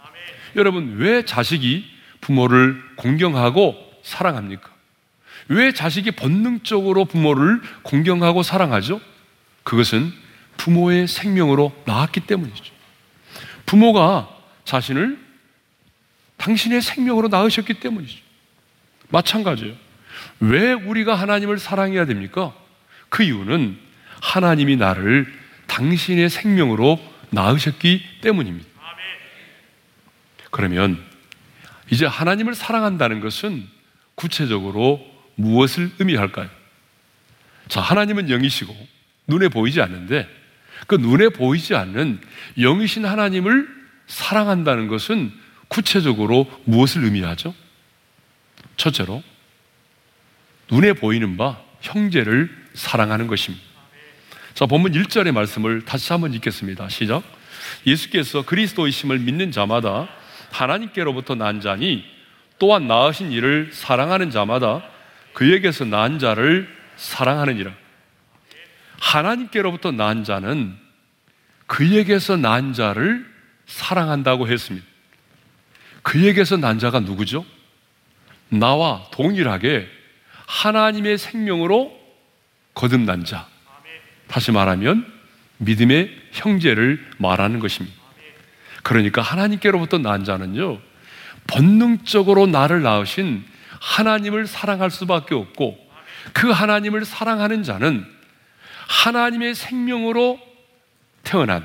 여러분, 0.56 0.96
왜 0.98 1.24
자식이 1.24 1.84
부모를 2.20 2.80
공경하고 2.96 3.76
사랑합니까? 4.02 4.70
왜 5.48 5.72
자식이 5.72 6.12
본능적으로 6.12 7.04
부모를 7.04 7.60
공경하고 7.82 8.42
사랑하죠? 8.42 9.00
그것은 9.62 10.12
부모의 10.56 11.08
생명으로 11.08 11.72
낳았기 11.84 12.20
때문이죠. 12.20 12.72
부모가 13.66 14.28
자신을 14.64 15.18
당신의 16.36 16.82
생명으로 16.82 17.28
낳으셨기 17.28 17.74
때문이죠. 17.74 18.18
마찬가지예요. 19.08 19.74
왜 20.40 20.72
우리가 20.72 21.14
하나님을 21.14 21.58
사랑해야 21.58 22.06
됩니까? 22.06 22.54
그 23.08 23.22
이유는 23.22 23.78
하나님이 24.20 24.76
나를 24.76 25.32
당신의 25.66 26.30
생명으로 26.30 26.98
낳으셨기 27.30 28.02
때문입니다. 28.20 28.73
그러면 30.54 31.04
이제 31.90 32.06
하나님을 32.06 32.54
사랑한다는 32.54 33.18
것은 33.18 33.66
구체적으로 34.14 35.04
무엇을 35.34 35.90
의미할까요? 35.98 36.48
자, 37.66 37.80
하나님은 37.80 38.30
영이시고 38.30 38.72
눈에 39.26 39.48
보이지 39.48 39.80
않는데 39.80 40.28
그 40.86 40.94
눈에 40.94 41.30
보이지 41.30 41.74
않는 41.74 42.20
영이신 42.56 43.04
하나님을 43.04 43.68
사랑한다는 44.06 44.86
것은 44.86 45.32
구체적으로 45.66 46.48
무엇을 46.66 47.02
의미하죠? 47.02 47.52
첫째로 48.76 49.24
눈에 50.70 50.92
보이는 50.92 51.36
바 51.36 51.60
형제를 51.80 52.48
사랑하는 52.74 53.26
것입니다. 53.26 53.64
자, 54.54 54.66
본문 54.66 54.92
1절의 54.92 55.32
말씀을 55.32 55.84
다시 55.84 56.12
한번 56.12 56.32
읽겠습니다. 56.32 56.88
시작. 56.90 57.24
예수께서 57.88 58.42
그리스도이심을 58.42 59.18
믿는 59.18 59.50
자마다 59.50 60.08
하나님께로부터 60.54 61.34
난 61.34 61.60
자니 61.60 62.04
또한 62.58 62.86
나으신 62.86 63.32
이를 63.32 63.70
사랑하는 63.72 64.30
자마다 64.30 64.82
그에게서 65.32 65.84
난 65.84 66.18
자를 66.18 66.68
사랑하느니라. 66.96 67.72
하나님께로부터 69.00 69.90
난 69.90 70.22
자는 70.22 70.76
그에게서 71.66 72.36
난 72.36 72.72
자를 72.72 73.26
사랑한다고 73.66 74.46
했습니다. 74.46 74.86
그에게서 76.02 76.56
난 76.56 76.78
자가 76.78 77.00
누구죠? 77.00 77.44
나와 78.48 79.04
동일하게 79.10 79.88
하나님의 80.46 81.18
생명으로 81.18 81.98
거듭난 82.74 83.24
자. 83.24 83.48
다시 84.28 84.52
말하면 84.52 85.12
믿음의 85.58 86.10
형제를 86.32 87.04
말하는 87.18 87.58
것입니다. 87.58 88.03
그러니까 88.84 89.22
하나님께로부터 89.22 89.98
난 89.98 90.24
자는요, 90.24 90.78
본능적으로 91.48 92.46
나를 92.46 92.82
낳으신 92.82 93.44
하나님을 93.80 94.46
사랑할 94.46 94.90
수밖에 94.90 95.34
없고, 95.34 95.76
그 96.32 96.50
하나님을 96.50 97.04
사랑하는 97.04 97.64
자는 97.64 98.06
하나님의 98.86 99.54
생명으로 99.54 100.38
태어난 101.22 101.64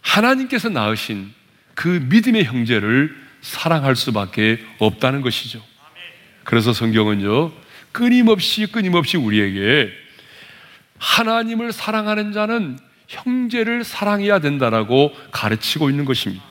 하나님께서 0.00 0.68
낳으신 0.68 1.32
그 1.74 1.88
믿음의 1.88 2.44
형제를 2.44 3.14
사랑할 3.40 3.96
수밖에 3.96 4.64
없다는 4.78 5.20
것이죠. 5.22 5.62
그래서 6.44 6.72
성경은요, 6.72 7.52
끊임없이 7.92 8.66
끊임없이 8.66 9.16
우리에게 9.16 9.92
하나님을 10.98 11.72
사랑하는 11.72 12.32
자는 12.32 12.78
형제를 13.10 13.82
사랑해야 13.82 14.38
된다라고 14.38 15.12
가르치고 15.32 15.90
있는 15.90 16.04
것입니다. 16.04 16.42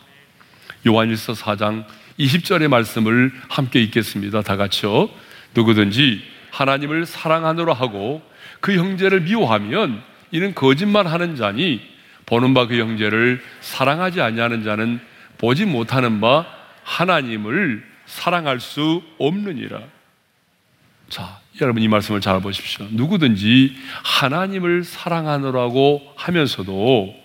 요한일서 0.85 1.33
4장 1.33 1.85
20절의 2.19 2.67
말씀을 2.67 3.31
함께 3.47 3.81
읽겠습니다. 3.81 4.41
다 4.41 4.57
같이요. 4.57 5.09
누구든지 5.55 6.21
하나님을 6.51 7.05
사랑하노라 7.05 7.73
하고 7.73 8.21
그 8.59 8.75
형제를 8.75 9.21
미워하면 9.21 10.03
이는 10.31 10.53
거짓말하는 10.53 11.35
자니 11.37 11.81
보는 12.25 12.53
바 12.53 12.67
그 12.67 12.77
형제를 12.77 13.41
사랑하지 13.61 14.21
아니하는 14.21 14.63
자는 14.63 14.99
보지 15.37 15.65
못하는 15.65 16.19
바 16.19 16.45
하나님을 16.83 17.83
사랑할 18.05 18.59
수 18.59 19.01
없느니라. 19.17 19.81
자, 21.07 21.38
여러분 21.61 21.81
이 21.81 21.87
말씀을 21.87 22.21
잘 22.21 22.39
보십시오. 22.41 22.87
누구든지 22.91 23.75
하나님을 24.03 24.83
사랑하노라고 24.83 26.13
하면서도 26.15 27.15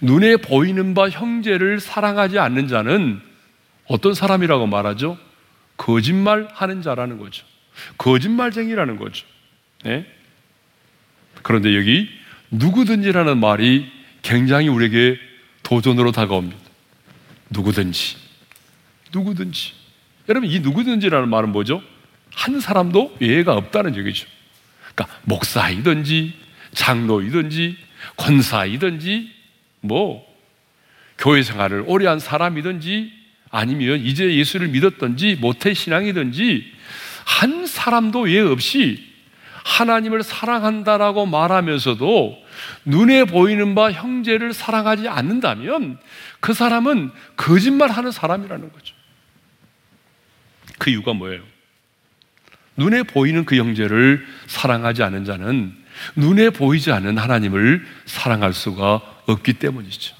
눈에 0.00 0.36
보이는 0.36 0.94
바 0.94 1.08
형제를 1.08 1.80
사랑하지 1.80 2.38
않는 2.38 2.68
자는 2.68 3.20
어떤 3.86 4.14
사람이라고 4.14 4.66
말하죠? 4.66 5.18
거짓말 5.76 6.48
하는 6.52 6.82
자라는 6.82 7.18
거죠. 7.18 7.44
거짓말쟁이라는 7.96 8.96
거죠. 8.96 9.26
네? 9.84 10.06
그런데 11.42 11.76
여기 11.76 12.08
누구든지라는 12.50 13.38
말이 13.38 13.90
굉장히 14.22 14.68
우리에게 14.68 15.18
도전으로 15.62 16.12
다가옵니다. 16.12 16.58
누구든지. 17.50 18.16
누구든지. 19.14 19.72
여러분, 20.28 20.50
이 20.50 20.60
누구든지라는 20.60 21.28
말은 21.28 21.50
뭐죠? 21.50 21.82
한 22.38 22.60
사람도 22.60 23.16
예외가 23.20 23.54
없다는 23.54 23.96
얘기죠. 23.96 24.28
그러니까 24.94 25.18
목사이든지 25.24 26.34
장로이든지 26.72 27.76
권사이든지 28.16 29.32
뭐 29.80 30.24
교회 31.18 31.42
생활을 31.42 31.82
오래 31.88 32.06
한 32.06 32.20
사람이든지 32.20 33.12
아니면 33.50 33.98
이제 34.00 34.36
예수를 34.36 34.68
믿었든지 34.68 35.38
모태 35.40 35.74
신앙이든지 35.74 36.72
한 37.24 37.66
사람도 37.66 38.30
예 38.30 38.38
없이 38.38 39.04
하나님을 39.64 40.22
사랑한다라고 40.22 41.26
말하면서도 41.26 42.38
눈에 42.84 43.24
보이는 43.24 43.74
바 43.74 43.90
형제를 43.90 44.52
사랑하지 44.52 45.08
않는다면 45.08 45.98
그 46.38 46.54
사람은 46.54 47.10
거짓말하는 47.36 48.12
사람이라는 48.12 48.72
거죠. 48.72 48.94
그 50.78 50.90
이유가 50.90 51.12
뭐예요? 51.12 51.57
눈에 52.78 53.02
보이는 53.02 53.44
그 53.44 53.56
형제를 53.56 54.24
사랑하지 54.46 55.02
않은 55.02 55.24
자는 55.24 55.76
눈에 56.14 56.50
보이지 56.50 56.92
않는 56.92 57.18
하나님을 57.18 57.84
사랑할 58.06 58.54
수가 58.54 59.02
없기 59.26 59.54
때문이죠. 59.54 60.16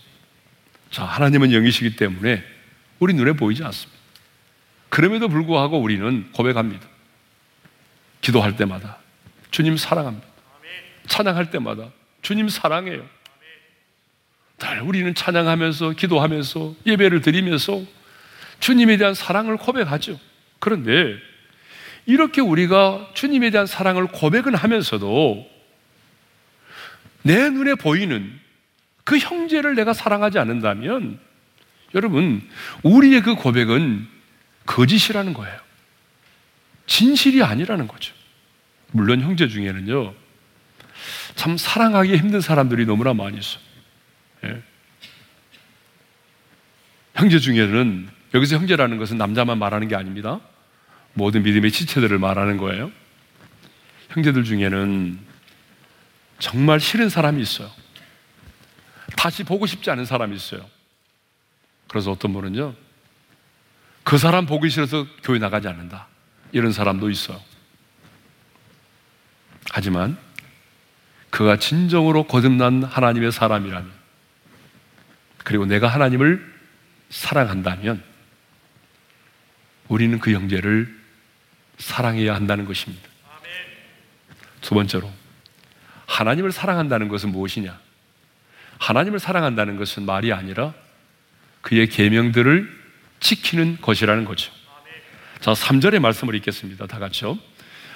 자, 0.91 1.05
하나님은 1.05 1.53
영이시기 1.53 1.97
때문에 1.97 2.45
우리 2.99 3.15
눈에 3.15 3.33
보이지 3.33 3.63
않습니다. 3.63 3.99
그럼에도 4.89 5.29
불구하고 5.29 5.79
우리는 5.79 6.31
고백합니다. 6.33 6.87
기도할 8.21 8.57
때마다 8.57 8.99
주님 9.53 9.77
사랑합니다. 9.77 10.27
찬양할 11.07 11.51
때마다 11.51 11.91
주님 12.23 12.49
사랑해요. 12.49 13.07
늘 14.59 14.81
우리는 14.81 15.15
찬양하면서 15.15 15.91
기도하면서 15.91 16.75
예배를 16.87 17.21
드리면서 17.21 17.81
주님에 18.59 18.97
대한 18.97 19.15
사랑을 19.15 19.57
고백하죠. 19.57 20.19
그런데 20.59 21.28
이렇게 22.09 22.41
우리가 22.41 23.11
주님에 23.13 23.51
대한 23.51 23.67
사랑을 23.67 24.07
고백은 24.07 24.55
하면서도 24.55 25.47
내 27.23 27.51
눈에 27.51 27.75
보이는 27.75 28.33
그 29.05 29.19
형제를 29.19 29.75
내가 29.75 29.93
사랑하지 29.93 30.39
않는다면 30.39 31.21
여러분, 31.95 32.49
우리의 32.83 33.21
그 33.21 33.35
고백은 33.35 34.09
거짓이라는 34.65 35.35
거예요. 35.35 35.61
진실이 36.87 37.43
아니라는 37.43 37.87
거죠. 37.87 38.15
물론 38.93 39.21
형제 39.21 39.47
중에는요, 39.47 40.15
참 41.35 41.59
사랑하기 41.59 42.17
힘든 42.17 42.41
사람들이 42.41 42.87
너무나 42.87 43.13
많이 43.13 43.37
있어요. 43.37 43.63
예. 44.45 44.63
형제 47.17 47.39
중에는 47.39 48.09
여기서 48.33 48.57
형제라는 48.57 48.97
것은 48.97 49.19
남자만 49.19 49.59
말하는 49.59 49.89
게 49.89 49.95
아닙니다. 49.95 50.41
모든 51.15 51.43
믿음의 51.43 51.73
지체들을 51.73 52.19
말하는 52.19 52.57
거예요. 52.57 52.91
형제들 54.11 54.45
중에는 54.45 55.19
정말 56.39 56.81
싫은 56.81 57.09
사람이 57.09 57.43
있어요. 57.43 57.71
다시 59.17 59.43
보고 59.43 59.67
싶지 59.67 59.91
않은 59.91 60.05
사람이 60.05 60.35
있어요. 60.37 60.65
그래서 61.89 62.13
어떤 62.13 62.33
분은요, 62.33 62.75
그 64.05 64.19
사람 64.19 64.47
보기 64.47 64.71
싫어서 64.71 65.07
교회 65.23 65.39
나가지 65.39 65.69
않는다. 65.69 66.07
이런 66.53 66.73
사람도 66.73 67.11
있어요. 67.11 67.41
하지만 69.71 70.17
그가 71.31 71.59
진정으로 71.59 72.25
거듭난 72.27 72.85
하나님의 72.85 73.33
사람이라면, 73.33 73.91
그리고 75.45 75.67
내가 75.67 75.89
하나님을 75.89 76.55
사랑한다면, 77.11 78.03
우리는 79.89 80.19
그 80.21 80.33
형제를 80.33 80.98
사랑해야 81.79 82.35
한다는 82.35 82.65
것입니다. 82.65 83.09
두 84.61 84.75
번째로, 84.75 85.11
하나님을 86.07 86.53
사랑한다는 86.53 87.09
것은 87.09 87.31
무엇이냐? 87.31 87.79
하나님을 88.79 89.19
사랑한다는 89.19 89.77
것은 89.77 90.05
말이 90.05 90.33
아니라 90.33 90.75
그의 91.63 91.89
계명들을 91.89 92.79
지키는 93.21 93.79
것이라는 93.81 94.25
거죠. 94.25 94.53
자, 95.41 95.53
3절의 95.53 96.01
말씀을 96.01 96.35
읽겠습니다. 96.37 96.87
다 96.87 96.99
같이요. 96.99 97.39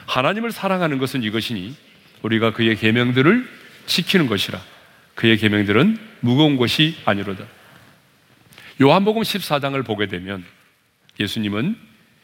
하나님을 0.06 0.52
사랑하는 0.52 0.98
것은 0.98 1.22
이것이니 1.22 1.76
우리가 2.22 2.52
그의 2.52 2.76
계명들을 2.76 3.48
지키는 3.86 4.26
것이라. 4.26 4.60
그의 5.14 5.36
계명들은 5.36 5.98
무거운 6.20 6.56
것이 6.56 6.96
아니로다. 7.04 7.44
요한복음 8.80 9.22
14장을 9.22 9.84
보게 9.84 10.06
되면 10.06 10.44
예수님은 11.20 11.76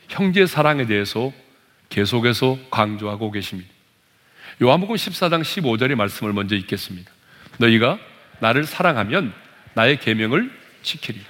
형제 0.09 0.47
사랑에 0.47 0.87
대해서 0.87 1.33
계속해서 1.89 2.59
강조하고 2.71 3.31
계십니다. 3.31 3.71
요한복음 4.63 4.97
14장 4.97 5.43
15절의 5.43 5.95
말씀을 5.95 6.33
먼저 6.33 6.55
읽겠습니다. 6.57 7.11
너희가 7.59 7.99
나를 8.41 8.65
사랑하면 8.65 9.33
나의 9.75 10.01
계명을 10.01 10.51
지키리. 10.83 11.21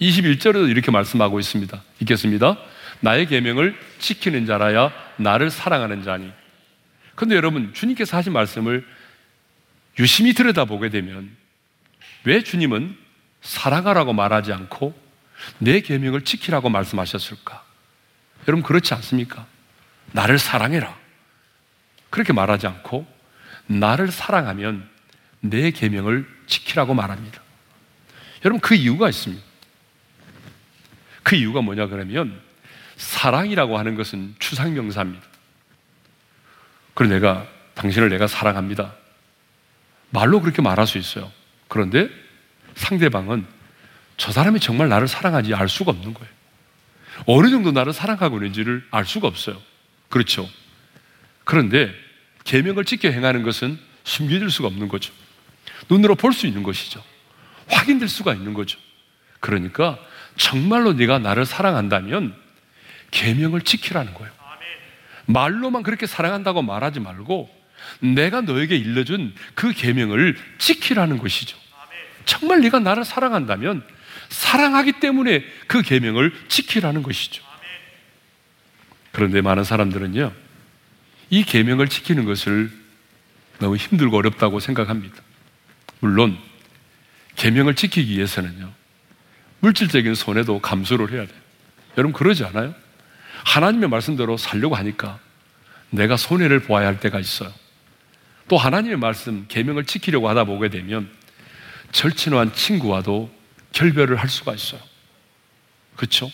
21절에도 0.00 0.68
이렇게 0.68 0.90
말씀하고 0.90 1.38
있습니다. 1.40 1.82
읽겠습니다. 2.00 2.56
나의 3.00 3.26
계명을 3.26 3.78
지키는 3.98 4.46
자라야 4.46 4.92
나를 5.16 5.50
사랑하는 5.50 6.02
자니. 6.02 6.30
근데 7.14 7.34
여러분, 7.34 7.72
주님께서 7.74 8.16
하신 8.16 8.32
말씀을 8.32 8.86
유심히 9.98 10.32
들여다보게 10.32 10.88
되면 10.88 11.30
왜 12.24 12.42
주님은 12.42 12.96
사랑하라고 13.42 14.12
말하지 14.12 14.52
않고 14.52 14.98
내 15.58 15.80
계명을 15.80 16.22
지키라고 16.22 16.68
말씀하셨을까? 16.68 17.64
여러분 18.48 18.62
그렇지 18.62 18.94
않습니까? 18.94 19.46
나를 20.12 20.38
사랑해라. 20.38 20.96
그렇게 22.10 22.32
말하지 22.32 22.66
않고 22.66 23.06
나를 23.66 24.10
사랑하면 24.10 24.88
내 25.40 25.70
계명을 25.70 26.26
지키라고 26.46 26.94
말합니다. 26.94 27.40
여러분 28.44 28.60
그 28.60 28.74
이유가 28.74 29.08
있습니다. 29.08 29.42
그 31.22 31.36
이유가 31.36 31.60
뭐냐 31.60 31.86
그러면 31.86 32.40
사랑이라고 32.96 33.78
하는 33.78 33.94
것은 33.94 34.34
추상 34.38 34.74
명사입니다. 34.74 35.24
그리고 36.94 37.14
내가 37.14 37.46
당신을 37.74 38.08
내가 38.10 38.26
사랑합니다. 38.26 38.94
말로 40.10 40.40
그렇게 40.40 40.60
말할 40.60 40.86
수 40.86 40.98
있어요. 40.98 41.30
그런데 41.68 42.08
상대방은 42.74 43.46
저 44.16 44.32
사람이 44.32 44.60
정말 44.60 44.88
나를 44.88 45.08
사랑하지 45.08 45.54
알 45.54 45.68
수가 45.68 45.92
없는 45.92 46.12
거예요. 46.12 46.30
어느 47.26 47.48
정도 47.48 47.70
나를 47.70 47.92
사랑하고 47.92 48.36
있는지를 48.36 48.86
알 48.90 49.06
수가 49.06 49.28
없어요. 49.28 49.56
그렇죠. 50.10 50.48
그런데 51.44 51.94
계명을 52.44 52.84
지켜 52.84 53.10
행하는 53.10 53.42
것은 53.42 53.78
숨겨질 54.04 54.50
수가 54.50 54.68
없는 54.68 54.88
거죠. 54.88 55.12
눈으로 55.88 56.14
볼 56.14 56.32
수 56.32 56.46
있는 56.46 56.62
것이죠. 56.62 57.02
확인될 57.68 58.08
수가 58.08 58.34
있는 58.34 58.52
거죠. 58.52 58.78
그러니까 59.40 59.98
정말로 60.36 60.92
네가 60.92 61.18
나를 61.18 61.46
사랑한다면 61.46 62.34
계명을 63.10 63.62
지키라는 63.62 64.12
거예요. 64.14 64.30
말로만 65.26 65.82
그렇게 65.82 66.06
사랑한다고 66.06 66.62
말하지 66.62 67.00
말고 67.00 67.48
내가 68.00 68.40
너에게 68.40 68.76
일러준 68.76 69.34
그 69.54 69.72
계명을 69.72 70.36
지키라는 70.58 71.18
것이죠. 71.18 71.56
정말 72.24 72.60
네가 72.60 72.80
나를 72.80 73.04
사랑한다면 73.04 73.84
사랑하기 74.28 74.92
때문에 75.00 75.44
그 75.66 75.82
계명을 75.82 76.32
지키라는 76.48 77.02
것이죠. 77.02 77.42
그런데 79.20 79.42
많은 79.42 79.64
사람들은요. 79.64 80.32
이 81.28 81.44
계명을 81.44 81.88
지키는 81.88 82.24
것을 82.24 82.72
너무 83.58 83.76
힘들고 83.76 84.16
어렵다고 84.16 84.60
생각합니다. 84.60 85.22
물론 85.98 86.38
계명을 87.36 87.74
지키기 87.74 88.16
위해서는요. 88.16 88.72
물질적인 89.58 90.14
손해도 90.14 90.60
감수를 90.60 91.12
해야 91.12 91.26
돼요. 91.26 91.38
여러분 91.98 92.14
그러지 92.14 92.46
않아요? 92.46 92.74
하나님의 93.44 93.90
말씀대로 93.90 94.38
살려고 94.38 94.74
하니까 94.74 95.18
내가 95.90 96.16
손해를 96.16 96.60
보아야 96.60 96.86
할 96.86 96.98
때가 96.98 97.20
있어요. 97.20 97.52
또 98.48 98.56
하나님의 98.56 98.96
말씀 98.96 99.44
계명을 99.48 99.84
지키려고 99.84 100.30
하다 100.30 100.44
보게 100.44 100.70
되면 100.70 101.10
절친한 101.92 102.54
친구와도 102.54 103.30
결별을 103.72 104.16
할 104.16 104.30
수가 104.30 104.54
있어요. 104.54 104.80
그렇죠? 105.96 106.30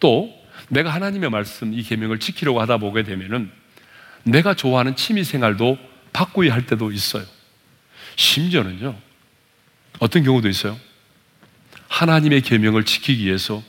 또 0.00 0.37
내가 0.68 0.90
하나님의 0.90 1.30
말씀 1.30 1.72
이 1.72 1.82
계명을 1.82 2.18
지키려고 2.18 2.60
하다 2.60 2.78
보게 2.78 3.02
되면은 3.02 3.50
내가 4.24 4.54
좋아하는 4.54 4.96
취미 4.96 5.24
생활도 5.24 5.78
바꾸어야 6.12 6.52
할 6.52 6.66
때도 6.66 6.92
있어요. 6.92 7.24
심지어는요. 8.16 8.96
어떤 10.00 10.22
경우도 10.22 10.48
있어요. 10.48 10.78
하나님의 11.88 12.42
계명을 12.42 12.84
지키기 12.84 13.24
위해서 13.24 13.62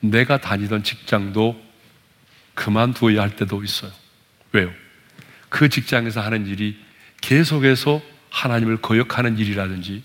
내가 0.00 0.38
다니던 0.38 0.84
직장도 0.84 1.60
그만두어야 2.54 3.22
할 3.22 3.36
때도 3.36 3.64
있어요. 3.64 3.90
왜요? 4.52 4.70
그 5.48 5.68
직장에서 5.68 6.20
하는 6.20 6.46
일이 6.46 6.78
계속해서 7.20 8.02
하나님을 8.30 8.78
거역하는 8.78 9.38
일이라든지 9.38 10.02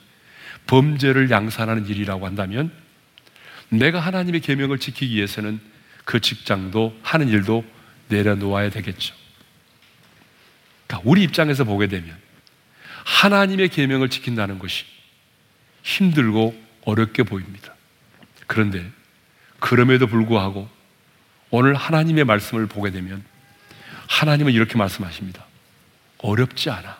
범죄를 0.67 1.29
양산하는 1.29 1.87
일이라고 1.87 2.25
한다면 2.25 2.71
내가 3.69 3.99
하나님의 3.99 4.41
계명을 4.41 4.79
지키기 4.79 5.15
위해서는 5.15 5.59
그 6.09 6.19
직장도 6.19 6.97
하는 7.03 7.27
일도 7.27 7.63
내려놓아야 8.07 8.71
되겠죠. 8.71 9.13
그러니까 10.87 11.07
우리 11.07 11.21
입장에서 11.21 11.65
보게 11.65 11.85
되면 11.85 12.17
하나님의 13.05 13.69
계명을 13.69 14.09
지킨다는 14.09 14.57
것이 14.57 14.85
힘들고 15.83 16.59
어렵게 16.85 17.21
보입니다. 17.21 17.75
그런데 18.47 18.89
그럼에도 19.59 20.07
불구하고 20.07 20.67
오늘 21.51 21.75
하나님의 21.75 22.23
말씀을 22.23 22.65
보게 22.65 22.89
되면 22.89 23.23
하나님은 24.07 24.51
이렇게 24.51 24.79
말씀하십니다. 24.79 25.45
어렵지 26.17 26.71
않아. 26.71 26.97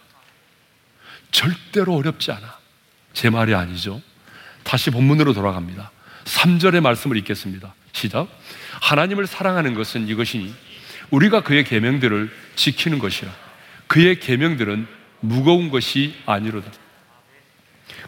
절대로 1.32 1.96
어렵지 1.96 2.32
않아. 2.32 2.60
제 3.14 3.32
말이 3.32 3.56
아니죠. 3.56 4.04
다시 4.62 4.92
본문으로 4.92 5.34
돌아갑니다. 5.34 5.90
3절의 6.26 6.82
말씀을 6.82 7.18
읽겠습니다. 7.18 7.74
시작. 7.92 8.28
하나님을 8.82 9.28
사랑하는 9.28 9.74
것은 9.74 10.08
이것이니 10.08 10.54
우리가 11.12 11.42
그의 11.42 11.64
계명들을 11.64 12.32
지키는 12.56 13.00
것이라. 13.00 13.32
그의 13.88 14.20
계명들은 14.20 14.88
무거운 15.22 15.70
것이 15.70 16.16
아니로다. 16.26 16.72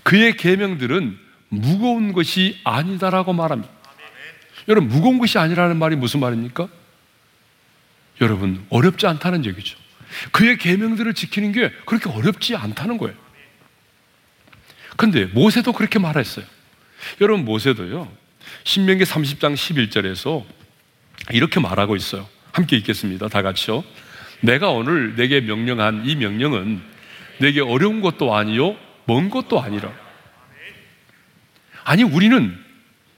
그의 0.03 0.38
계명들은 0.38 1.17
무거운 1.49 2.13
것이 2.13 2.60
아니다라고 2.63 3.34
말합니다. 3.34 3.71
여러분 4.67 4.89
무거운 4.89 5.17
것이 5.17 5.38
아니라는 5.38 5.77
말이 5.77 5.95
무슨 5.95 6.19
말입니까? 6.19 6.67
여러분 8.21 8.63
어렵지 8.69 9.07
않다는 9.07 9.45
얘기죠. 9.45 9.77
그의 10.31 10.57
계명들을 10.57 11.13
지키는 11.13 11.51
게 11.51 11.71
그렇게 11.86 12.10
어렵지 12.10 12.55
않다는 12.55 12.97
거예요. 12.97 13.15
근데 14.97 15.25
모세도 15.25 15.73
그렇게 15.73 15.99
말했어요. 15.99 16.45
여러분 17.19 17.45
모세도요. 17.45 18.12
신명기 18.63 19.03
30장 19.03 19.55
11절에서 19.55 20.45
이렇게 21.33 21.59
말하고 21.59 21.95
있어요. 21.95 22.27
함께 22.51 22.77
읽겠습니다. 22.77 23.27
다 23.27 23.41
같이요. 23.41 23.83
내가 24.41 24.69
오늘 24.69 25.15
내게 25.15 25.41
명령한 25.41 26.03
이 26.05 26.15
명령은 26.15 26.81
내게 27.39 27.61
어려운 27.61 28.01
것도 28.01 28.35
아니요 28.35 28.75
먼 29.05 29.29
것도 29.29 29.61
아니라. 29.61 29.91
아니 31.83 32.03
우리는 32.03 32.57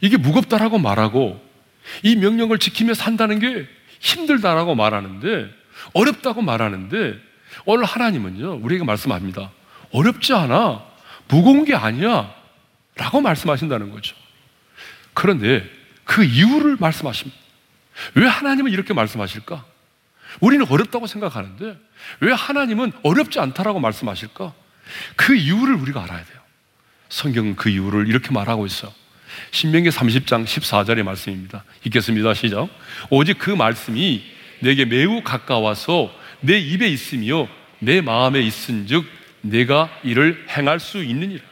이게 0.01 0.17
무겁다라고 0.17 0.79
말하고 0.79 1.43
이 2.03 2.15
명령을 2.15 2.59
지키며 2.59 2.93
산다는 2.93 3.39
게 3.39 3.67
힘들다라고 3.99 4.75
말하는데 4.75 5.49
어렵다고 5.93 6.41
말하는데 6.41 7.15
오늘 7.65 7.85
하나님은요 7.85 8.59
우리에게 8.61 8.83
말씀합니다. 8.83 9.51
어렵지 9.91 10.33
않아. 10.33 10.83
무거운 11.27 11.65
게 11.65 11.73
아니야. 11.73 12.33
라고 12.95 13.21
말씀하신다는 13.21 13.91
거죠. 13.91 14.15
그런데 15.13 15.67
그 16.03 16.23
이유를 16.23 16.77
말씀하십니다. 16.79 17.42
왜 18.15 18.27
하나님은 18.27 18.71
이렇게 18.71 18.93
말씀하실까? 18.93 19.65
우리는 20.39 20.65
어렵다고 20.67 21.07
생각하는데 21.07 21.77
왜 22.19 22.31
하나님은 22.31 22.91
어렵지 23.03 23.39
않다라고 23.39 23.79
말씀하실까? 23.79 24.53
그 25.15 25.35
이유를 25.35 25.75
우리가 25.75 26.03
알아야 26.03 26.23
돼요. 26.23 26.39
성경은 27.09 27.55
그 27.55 27.69
이유를 27.69 28.07
이렇게 28.07 28.31
말하고 28.31 28.65
있어요. 28.65 28.91
신명기 29.51 29.89
30장 29.89 30.45
14절의 30.45 31.03
말씀입니다. 31.03 31.63
읽겠습니다. 31.85 32.33
시작. 32.33 32.69
오직 33.09 33.37
그 33.37 33.51
말씀이 33.51 34.23
내게 34.59 34.85
매우 34.85 35.21
가까워서 35.23 36.13
내 36.41 36.57
입에 36.59 36.87
있으며 36.87 37.47
내 37.79 38.01
마음에 38.01 38.39
있은즉 38.41 39.05
내가 39.41 39.89
이를 40.03 40.45
행할 40.49 40.79
수 40.79 41.03
있느니라. 41.03 41.43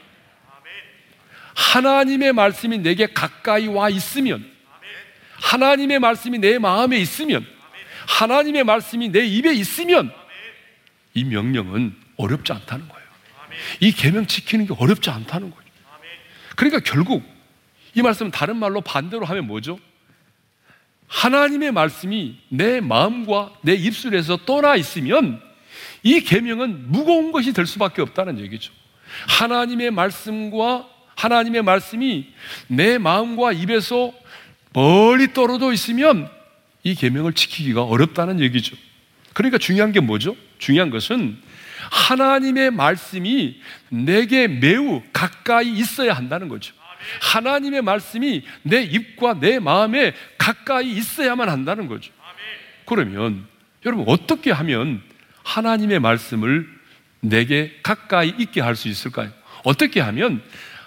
하나님의 1.54 2.34
말씀이 2.34 2.78
내게 2.80 3.08
가까이 3.08 3.68
와 3.68 3.90
있으면 3.90 4.51
하나님의 5.42 6.00
말씀이 6.00 6.38
내 6.38 6.60
마음에 6.60 6.98
있으면 7.00 7.46
하나님의 8.08 8.64
말씀이 8.64 9.10
내 9.10 9.26
입에 9.26 9.54
있으면 9.54 10.12
이 11.14 11.24
명령은 11.26 11.96
어렵지 12.18 12.54
않다는 12.54 12.88
거예요. 12.88 13.02
이 13.80 13.92
계명 13.92 14.28
지키는 14.28 14.68
게 14.68 14.74
어렵지 14.78 15.10
않다는 15.10 15.52
거예요. 15.52 15.72
그러니까 16.56 16.80
결국 16.80 17.24
이 17.94 18.02
말씀은 18.02 18.32
다른 18.32 18.58
말로 18.58 18.82
반대로 18.82 19.26
하면 19.26 19.48
뭐죠? 19.48 19.80
하나님의 21.08 21.72
말씀이 21.74 22.38
내 22.48 22.80
마음과 22.80 23.54
내 23.64 23.74
입술에서 23.74 24.38
떠나 24.46 24.76
있으면 24.76 25.42
이 26.04 26.22
계명은 26.22 26.92
무거운 26.92 27.32
것이 27.32 27.52
될 27.52 27.66
수밖에 27.66 28.02
없다는 28.02 28.40
얘기죠. 28.40 28.72
하나님의 29.28 29.92
말씀과 29.92 30.88
하나님의 31.16 31.64
말씀이 31.64 32.28
내 32.68 32.98
마음과 32.98 33.52
입에서 33.52 34.14
멀리 34.74 35.34
떨어져 35.34 35.72
있으면 35.74 36.30
이 36.84 36.96
계명을 36.96 37.34
지키기가 37.34 37.84
어렵다는 37.84 38.40
얘기죠. 38.40 38.76
그러니까 39.34 39.58
중요한 39.58 39.92
게 39.92 40.00
뭐죠? 40.00 40.36
중요한 40.58 40.90
것은 40.90 41.38
하나님의 41.92 42.72
말씀이 42.72 43.60
내게 43.90 44.48
매우 44.48 45.02
가까이 45.14 45.70
있어야 45.72 46.14
한다는 46.14 46.48
거죠. 46.48 46.74
하나님의 47.22 47.82
말씀이 47.82 48.44
내 48.64 48.84
입과 48.84 49.40
내 49.40 49.60
마음에 49.60 50.14
가까이 50.38 50.92
있어야만 50.92 51.50
한다는 51.50 51.88
거죠. 51.88 52.12
그러면 52.86 53.46
여러분 53.86 54.06
어떻게 54.08 54.52
하면 54.52 55.02
하나님의 55.44 56.00
말씀을 56.00 56.68
내게 57.22 57.80
가까이 57.84 58.34
있게 58.38 58.62
할 58.62 58.76
수 58.76 58.88
있을까요? 58.88 59.32
어떻게 59.64 60.00
하면 60.02 60.42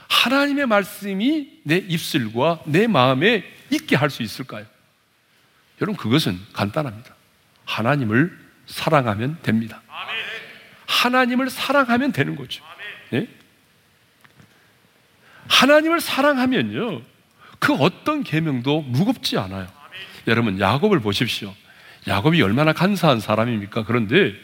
하나님의 0.09 0.67
말씀이 0.67 1.49
내 1.65 1.77
입술과 1.79 2.61
내 2.67 2.87
마음에 2.87 3.45
있게 3.71 3.97
할 3.97 4.11
수 4.11 4.23
있을까요? 4.23 4.67
여러분 5.81 5.97
그것은 5.97 6.39
간단합니다. 6.53 7.15
하나님을 7.65 8.39
사랑하면 8.67 9.39
됩니다. 9.43 9.83
하나님을 10.87 11.51
사랑하면 11.51 12.13
되는 12.13 12.37
거죠. 12.37 12.65
네? 13.11 13.29
하나님을 15.49 16.01
사랑하면요. 16.01 17.03
그 17.59 17.75
어떤 17.75 18.23
계명도 18.23 18.83
무겁지 18.83 19.39
않아요. 19.39 19.67
여러분 20.27 20.59
야곱을 20.61 21.01
보십시오. 21.01 21.55
야곱이 22.07 22.43
얼마나 22.43 22.73
간사한 22.73 23.21
사람입니까? 23.21 23.85
그런데 23.85 24.35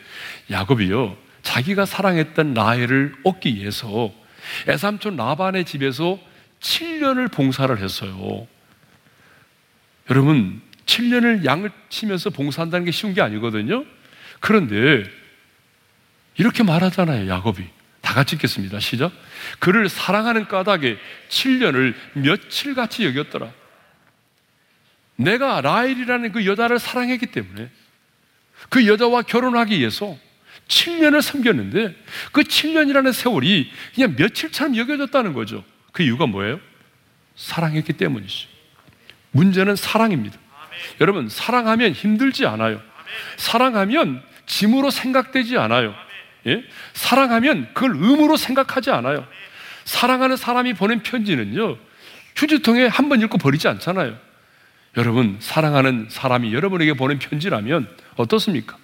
야곱이요. 0.50 1.16
자기가 1.42 1.86
사랑했던 1.86 2.54
라헬을 2.54 3.14
얻기 3.24 3.54
위해서 3.56 4.12
애삼촌 4.68 5.16
라반의 5.16 5.64
집에서 5.64 6.18
7년을 6.60 7.32
봉사를 7.32 7.76
했어요. 7.78 8.46
여러분, 10.10 10.60
7년을 10.86 11.44
양을 11.44 11.70
치면서 11.88 12.30
봉사한다는 12.30 12.84
게 12.84 12.90
쉬운 12.90 13.14
게 13.14 13.20
아니거든요. 13.20 13.84
그런데 14.40 15.04
이렇게 16.36 16.62
말하잖아요, 16.62 17.28
야곱이. 17.28 17.64
다 18.00 18.14
같이 18.14 18.34
읽겠습니다. 18.34 18.80
시작. 18.80 19.12
그를 19.60 19.88
사랑하는 19.88 20.48
까닭에 20.48 20.96
7년을 21.28 21.94
며칠 22.14 22.74
같이 22.74 23.04
여겼더라. 23.04 23.52
내가 25.16 25.60
라헬이라는 25.60 26.32
그 26.32 26.46
여자를 26.46 26.78
사랑했기 26.78 27.26
때문에 27.26 27.70
그 28.68 28.86
여자와 28.86 29.22
결혼하기 29.22 29.78
위해서 29.78 30.18
7년을 30.66 31.20
섬겼는데 31.20 31.94
그 32.32 32.42
7년이라는 32.42 33.12
세월이 33.12 33.70
그냥 33.94 34.16
며칠처럼 34.16 34.76
여겨졌다는 34.76 35.34
거죠. 35.34 35.62
그 35.92 36.02
이유가 36.02 36.26
뭐예요? 36.26 36.58
사랑했기 37.36 37.92
때문이죠. 37.92 38.48
문제는 39.32 39.76
사랑입니다. 39.76 40.38
여러분, 41.00 41.28
사랑하면 41.28 41.92
힘들지 41.92 42.46
않아요. 42.46 42.80
사랑하면 43.36 44.22
짐으로 44.46 44.90
생각되지 44.90 45.58
않아요. 45.58 45.94
예? 46.46 46.64
사랑하면 46.94 47.68
그걸 47.74 47.92
의무로 47.96 48.36
생각하지 48.36 48.90
않아요. 48.90 49.26
사랑하는 49.84 50.36
사람이 50.36 50.74
보낸 50.74 51.02
편지는요, 51.02 51.76
휴지통에 52.36 52.86
한 52.86 53.08
번 53.08 53.20
읽고 53.20 53.38
버리지 53.38 53.68
않잖아요. 53.68 54.16
여러분, 54.96 55.36
사랑하는 55.40 56.08
사람이 56.10 56.52
여러분에게 56.54 56.94
보낸 56.94 57.18
편지라면 57.18 57.88
어떻습니까? 58.16 58.76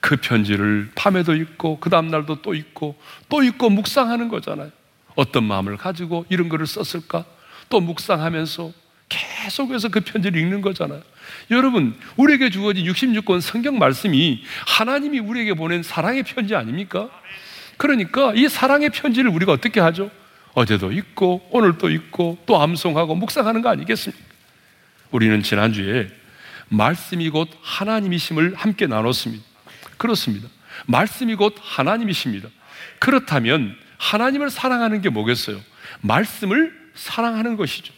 그 0.00 0.16
편지를 0.16 0.90
밤에도 0.94 1.34
읽고, 1.34 1.80
그 1.80 1.88
다음날도 1.88 2.42
또 2.42 2.54
읽고, 2.54 3.00
또 3.28 3.42
읽고 3.42 3.70
묵상하는 3.70 4.28
거잖아요. 4.28 4.70
어떤 5.14 5.44
마음을 5.44 5.76
가지고 5.76 6.26
이런 6.28 6.48
글을 6.48 6.66
썼을까? 6.66 7.24
또 7.70 7.80
묵상하면서 7.80 8.72
계속해서 9.08 9.88
그 9.88 10.00
편지를 10.00 10.40
읽는 10.40 10.60
거잖아요. 10.60 11.02
여러분, 11.50 11.94
우리에게 12.16 12.50
주어진 12.50 12.84
66권 12.86 13.40
성경 13.40 13.78
말씀이 13.78 14.42
하나님이 14.66 15.18
우리에게 15.18 15.54
보낸 15.54 15.82
사랑의 15.82 16.22
편지 16.22 16.54
아닙니까? 16.54 17.10
그러니까 17.76 18.32
이 18.34 18.48
사랑의 18.48 18.90
편지를 18.90 19.30
우리가 19.30 19.52
어떻게 19.52 19.80
하죠? 19.80 20.10
어제도 20.54 20.92
읽고, 20.92 21.48
오늘도 21.50 21.90
읽고, 21.90 22.38
또 22.46 22.60
암송하고, 22.60 23.16
묵상하는 23.16 23.60
거 23.60 23.68
아니겠습니까? 23.70 24.24
우리는 25.10 25.42
지난주에 25.42 26.08
말씀이 26.68 27.28
곧 27.30 27.48
하나님이심을 27.62 28.54
함께 28.54 28.86
나눴습니다. 28.86 29.44
그렇습니다. 29.96 30.48
말씀이 30.86 31.34
곧 31.34 31.54
하나님이십니다. 31.60 32.48
그렇다면 32.98 33.76
하나님을 33.98 34.50
사랑하는 34.50 35.00
게 35.02 35.08
뭐겠어요? 35.08 35.60
말씀을 36.00 36.72
사랑하는 36.94 37.56
것이죠. 37.56 37.92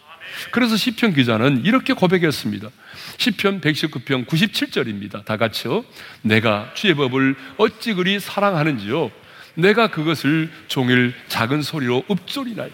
그래서 0.50 0.76
시편 0.76 1.14
기자는 1.14 1.64
이렇게 1.64 1.92
고백했습니다. 1.92 2.68
시편 3.18 3.60
119편 3.60 4.26
97절입니다. 4.26 5.24
다 5.24 5.36
같이요. 5.36 5.84
내가 6.22 6.70
주의 6.74 6.94
법을 6.94 7.36
어찌 7.56 7.94
그리 7.94 8.20
사랑하는지요. 8.20 9.10
내가 9.54 9.88
그것을 9.88 10.50
종일 10.68 11.14
작은 11.28 11.62
소리로 11.62 12.04
읊조리나요. 12.10 12.70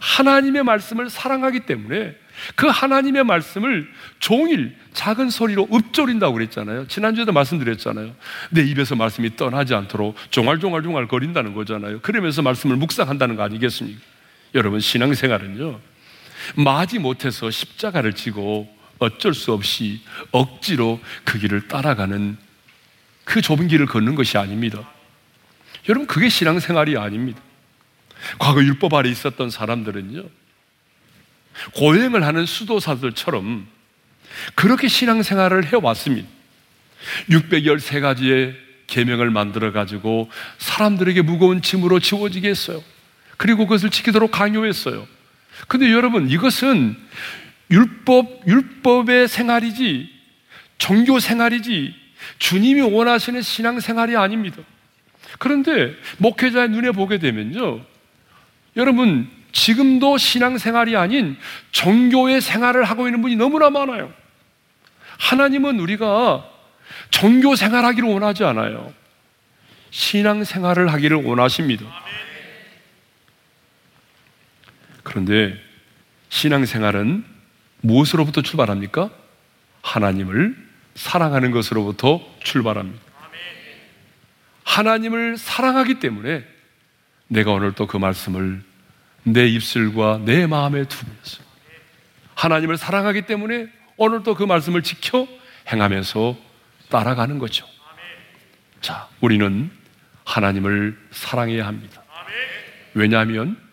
하나님의 0.00 0.64
말씀을 0.64 1.08
사랑하기 1.08 1.60
때문에 1.60 2.14
그 2.56 2.66
하나님의 2.66 3.24
말씀을 3.24 3.88
종일 4.18 4.76
작은 4.92 5.30
소리로 5.30 5.68
읊조린다고 5.72 6.34
그랬잖아요. 6.34 6.88
지난주에도 6.88 7.32
말씀드렸잖아요. 7.32 8.14
내 8.50 8.62
입에서 8.62 8.96
말씀이 8.96 9.36
떠나지 9.36 9.74
않도록 9.74 10.16
종알종알종알 10.30 11.08
거린다는 11.08 11.54
거잖아요. 11.54 12.00
그러면서 12.00 12.42
말씀을 12.42 12.76
묵상한다는 12.76 13.36
거 13.36 13.44
아니겠습니까? 13.44 14.00
여러분, 14.54 14.80
신앙생활은요, 14.80 15.80
마지 16.56 16.98
못해서 16.98 17.50
십자가를 17.50 18.14
지고 18.14 18.72
어쩔 18.98 19.34
수 19.34 19.52
없이 19.52 20.00
억지로 20.30 21.00
그 21.24 21.38
길을 21.38 21.68
따라가는 21.68 22.36
그 23.24 23.40
좁은 23.40 23.68
길을 23.68 23.86
걷는 23.86 24.14
것이 24.14 24.38
아닙니다. 24.38 24.88
여러분, 25.88 26.06
그게 26.06 26.28
신앙생활이 26.28 26.96
아닙니다. 26.96 27.40
과거 28.38 28.62
율법 28.62 28.94
아래 28.94 29.10
있었던 29.10 29.50
사람들은요, 29.50 30.24
고행을 31.74 32.24
하는 32.24 32.46
수도사들처럼 32.46 33.66
그렇게 34.54 34.88
신앙생활을 34.88 35.66
해왔습니다. 35.66 36.28
613가지의 37.30 38.56
계명을 38.86 39.30
만들어 39.30 39.72
가지고 39.72 40.30
사람들에게 40.58 41.22
무거운 41.22 41.62
짐으로 41.62 42.00
지워지게 42.00 42.48
했어요. 42.48 42.82
그리고 43.36 43.66
그것을 43.66 43.90
지키도록 43.90 44.30
강요했어요. 44.30 45.06
근데 45.68 45.90
여러분, 45.92 46.28
이것은 46.28 46.96
율법, 47.70 48.42
율법의 48.46 49.28
생활이지, 49.28 50.10
종교 50.78 51.18
생활이지, 51.18 51.94
주님이 52.38 52.80
원하시는 52.82 53.42
신앙 53.42 53.80
생활이 53.80 54.16
아닙니다. 54.16 54.58
그런데 55.38 55.94
목회자의 56.18 56.68
눈에 56.70 56.90
보게 56.90 57.18
되면요. 57.18 57.80
여러분, 58.76 59.28
지금도 59.52 60.18
신앙 60.18 60.58
생활이 60.58 60.96
아닌 60.96 61.36
종교의 61.70 62.40
생활을 62.40 62.84
하고 62.84 63.06
있는 63.06 63.22
분이 63.22 63.36
너무나 63.36 63.70
많아요. 63.70 64.12
하나님은 65.18 65.78
우리가 65.78 66.44
종교 67.10 67.54
생활하기를 67.54 68.08
원하지 68.08 68.44
않아요. 68.44 68.92
신앙 69.90 70.42
생활을 70.42 70.92
하기를 70.92 71.24
원하십니다. 71.24 71.86
그런데 75.14 75.56
신앙생활은 76.28 77.24
무엇으로부터 77.82 78.42
출발합니까? 78.42 79.10
하나님을 79.80 80.56
사랑하는 80.96 81.52
것으로부터 81.52 82.20
출발합니다. 82.42 83.00
하나님을 84.64 85.36
사랑하기 85.38 86.00
때문에 86.00 86.44
내가 87.28 87.52
오늘 87.52 87.74
또 87.74 87.86
그 87.86 87.96
말씀을 87.96 88.60
내 89.22 89.46
입술과 89.46 90.22
내 90.24 90.48
마음에 90.48 90.84
두면서 90.84 91.44
하나님을 92.34 92.76
사랑하기 92.76 93.22
때문에 93.22 93.68
오늘도 93.96 94.34
그 94.34 94.42
말씀을 94.42 94.82
지켜 94.82 95.28
행하면서 95.72 96.36
따라가는 96.90 97.38
거죠. 97.38 97.64
자, 98.80 99.08
우리는 99.20 99.70
하나님을 100.24 100.98
사랑해야 101.12 101.68
합니다. 101.68 102.02
왜냐하면 102.94 103.63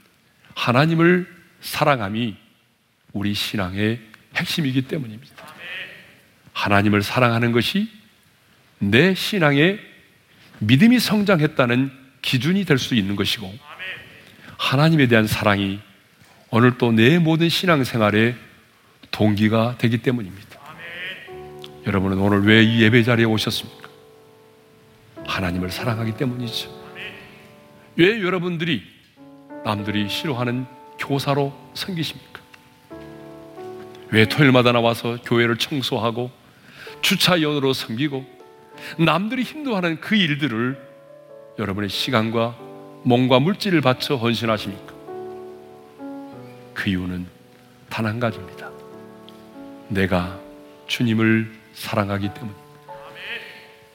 하나님을 0.61 1.25
사랑함이 1.61 2.35
우리 3.13 3.33
신앙의 3.33 3.99
핵심이기 4.35 4.83
때문입니다. 4.83 5.33
하나님을 6.53 7.01
사랑하는 7.01 7.51
것이 7.51 7.89
내 8.77 9.15
신앙의 9.15 9.79
믿음이 10.59 10.99
성장했다는 10.99 11.91
기준이 12.21 12.65
될 12.65 12.77
수 12.77 12.93
있는 12.93 13.15
것이고 13.15 13.51
하나님에 14.59 15.07
대한 15.07 15.25
사랑이 15.25 15.79
오늘 16.51 16.77
또 16.77 16.91
내 16.91 17.17
모든 17.17 17.49
신앙생활의 17.49 18.35
동기가 19.09 19.77
되기 19.79 19.97
때문입니다. 19.97 20.59
여러분은 21.87 22.19
오늘 22.19 22.43
왜 22.43 22.63
이 22.63 22.83
예배 22.83 23.01
자리에 23.01 23.25
오셨습니까? 23.25 23.89
하나님을 25.25 25.71
사랑하기 25.71 26.17
때문이죠. 26.17 26.69
왜 27.95 28.21
여러분들이 28.21 29.00
남들이 29.63 30.09
싫어하는 30.09 30.65
교사로 30.97 31.53
섬기십니까? 31.73 32.41
왜 34.09 34.27
토요일마다 34.27 34.71
나와서 34.71 35.17
교회를 35.23 35.57
청소하고 35.57 36.31
주차연으로 37.01 37.73
섬기고 37.73 38.25
남들이 38.97 39.43
힘들어하는 39.43 40.01
그 40.01 40.15
일들을 40.15 40.77
여러분의 41.59 41.89
시간과 41.89 42.55
몸과 43.03 43.39
물질을 43.39 43.81
바쳐 43.81 44.15
헌신하십니까? 44.15 44.93
그 46.73 46.89
이유는 46.89 47.27
단 47.89 48.05
한 48.05 48.19
가지입니다. 48.19 48.69
내가 49.89 50.39
주님을 50.87 51.51
사랑하기 51.73 52.33
때문입니다. 52.33 52.61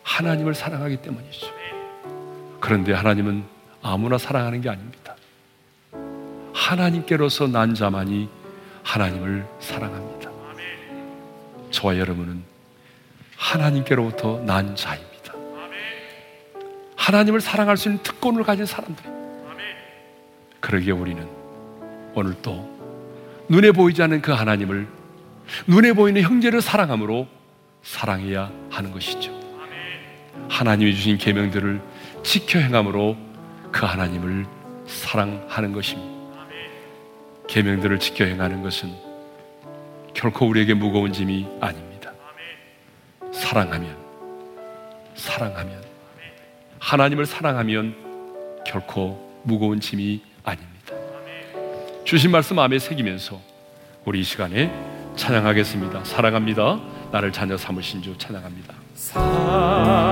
하나님을 0.03 0.55
사랑하기 0.55 0.99
때문이죠. 0.99 1.47
그런데 2.61 2.93
하나님은 2.93 3.45
아무나 3.83 4.19
사랑하는 4.19 4.61
게 4.61 4.69
아닙니다. 4.69 5.06
하나님께로서 6.67 7.47
난 7.47 7.75
자만이 7.75 8.29
하나님을 8.83 9.47
사랑합니다. 9.61 10.31
저와 11.71 11.99
여러분은 11.99 12.43
하나님께로부터 13.37 14.43
난 14.45 14.75
자입니다. 14.75 15.35
하나님을 16.97 17.41
사랑할 17.41 17.77
수 17.77 17.89
있는 17.89 18.03
특권을 18.03 18.43
가진 18.43 18.67
사람들. 18.67 19.05
그러기에 20.61 20.93
우리는 20.93 21.29
오늘 22.15 22.35
또 22.43 22.69
눈에 23.49 23.71
보이지 23.71 24.03
않는 24.03 24.23
그 24.23 24.33
하나님을 24.33 24.89
눈에 25.69 25.93
보이는 25.93 26.21
형제를 26.21 26.61
사랑함으로 26.61 27.29
사랑해야 27.83 28.51
하는 28.71 28.91
것이죠. 28.91 29.31
하나님이 30.49 30.95
주신 30.97 31.19
계명들을 31.19 31.81
지켜 32.25 32.59
행함으로 32.59 33.17
그 33.71 33.87
하나님을 33.87 34.47
사랑하는 34.87 35.73
것입니다. 35.73 36.16
계명들을 37.49 37.99
지켜 38.01 38.25
행하는 38.25 38.63
것은 38.63 38.93
결코 40.15 40.47
우리에게 40.47 40.75
무거운 40.75 41.13
짐이 41.13 41.47
아닙니다. 41.61 42.13
사랑하면 43.33 43.97
사랑하면 45.15 45.85
하나님을 46.79 47.27
사랑하면 47.27 48.63
결코 48.65 49.41
무거운 49.45 49.81
짐이 49.81 50.23
아닙니다. 50.45 50.95
주신 52.05 52.31
말씀 52.31 52.57
마음에 52.57 52.79
새기면서 52.79 53.41
우리 54.05 54.21
이 54.21 54.23
시간에 54.23 54.73
찬양하겠습니다. 55.17 56.05
사랑합니다. 56.05 56.81
나를 57.11 57.33
자녀 57.33 57.57
삼으신 57.57 58.03
주 58.03 58.17
찬양합니다. 58.19 58.75
사랑합니다. 58.95 60.07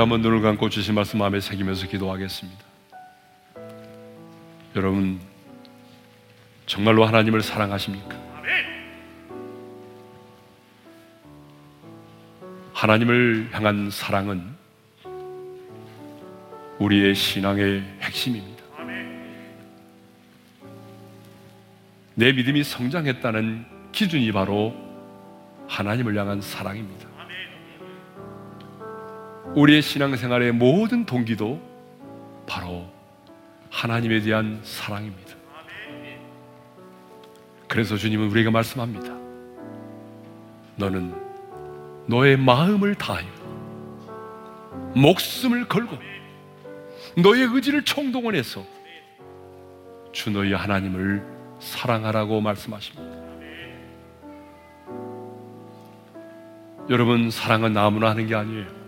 한번 0.00 0.22
눈을 0.22 0.40
감고 0.40 0.70
주신 0.70 0.94
말씀 0.94 1.18
마음에 1.18 1.40
새기면서 1.40 1.86
기도하겠습니다. 1.88 2.60
여러분 4.76 5.20
정말로 6.66 7.04
하나님을 7.04 7.42
사랑하십니까? 7.42 8.16
하나님을 12.72 13.50
향한 13.52 13.90
사랑은 13.90 14.42
우리의 16.78 17.14
신앙의 17.14 17.82
핵심입니다. 18.00 18.62
내 22.14 22.32
믿음이 22.32 22.64
성장했다는 22.64 23.66
기준이 23.92 24.32
바로 24.32 24.74
하나님을 25.68 26.16
향한 26.16 26.40
사랑입니다. 26.40 27.11
우리의 29.54 29.82
신앙생활의 29.82 30.52
모든 30.52 31.04
동기도 31.04 31.60
바로 32.46 32.86
하나님에 33.70 34.20
대한 34.20 34.60
사랑입니다. 34.62 35.34
그래서 37.68 37.96
주님은 37.96 38.28
우리에게 38.30 38.50
말씀합니다. 38.50 39.14
너는 40.76 41.14
너의 42.06 42.36
마음을 42.36 42.94
다하여 42.94 43.26
목숨을 44.94 45.68
걸고 45.68 45.96
너의 47.16 47.44
의지를 47.44 47.84
총동원해서 47.84 48.64
주 50.12 50.30
너희 50.30 50.52
하나님을 50.52 51.24
사랑하라고 51.60 52.40
말씀하십니다. 52.40 53.22
여러분, 56.90 57.30
사랑은 57.30 57.76
아무나 57.76 58.10
하는 58.10 58.26
게 58.26 58.34
아니에요. 58.34 58.81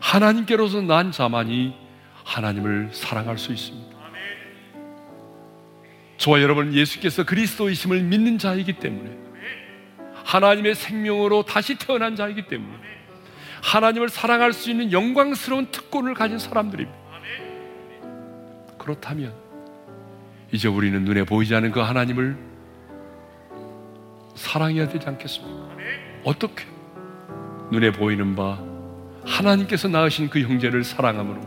하나님께로서 0.00 0.80
난 0.82 1.12
자만이 1.12 1.74
하나님을 2.24 2.90
사랑할 2.92 3.38
수 3.38 3.52
있습니다. 3.52 3.96
저와 6.16 6.40
여러분 6.40 6.72
예수께서 6.72 7.24
그리스도이심을 7.24 8.02
믿는 8.02 8.38
자이기 8.38 8.74
때문에 8.74 9.16
하나님의 10.24 10.74
생명으로 10.74 11.44
다시 11.44 11.76
태어난 11.78 12.16
자이기 12.16 12.46
때문에 12.46 12.74
하나님을 13.62 14.08
사랑할 14.08 14.52
수 14.52 14.70
있는 14.70 14.92
영광스러운 14.92 15.70
특권을 15.70 16.14
가진 16.14 16.38
사람들입니다. 16.38 16.98
그렇다면 18.78 19.34
이제 20.52 20.68
우리는 20.68 21.04
눈에 21.04 21.24
보이지 21.24 21.54
않는 21.54 21.72
그 21.72 21.80
하나님을 21.80 22.36
사랑해야 24.34 24.88
되지 24.88 25.08
않겠습니까? 25.08 25.76
어떻게? 26.24 26.64
눈에 27.70 27.90
보이는 27.90 28.34
바 28.36 28.58
하나님께서 29.26 29.88
낳으신 29.88 30.30
그 30.30 30.40
형제를 30.40 30.84
사랑함으로 30.84 31.40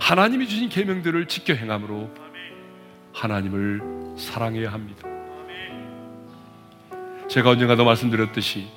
하나님이 0.00 0.46
주신 0.46 0.68
계명들을 0.68 1.26
지켜 1.26 1.54
행함으로 1.54 2.10
하나님을 3.12 4.16
사랑해야 4.16 4.72
합니다. 4.72 5.08
제가 7.28 7.50
언젠가도 7.50 7.84
말씀드렸듯이 7.84 8.68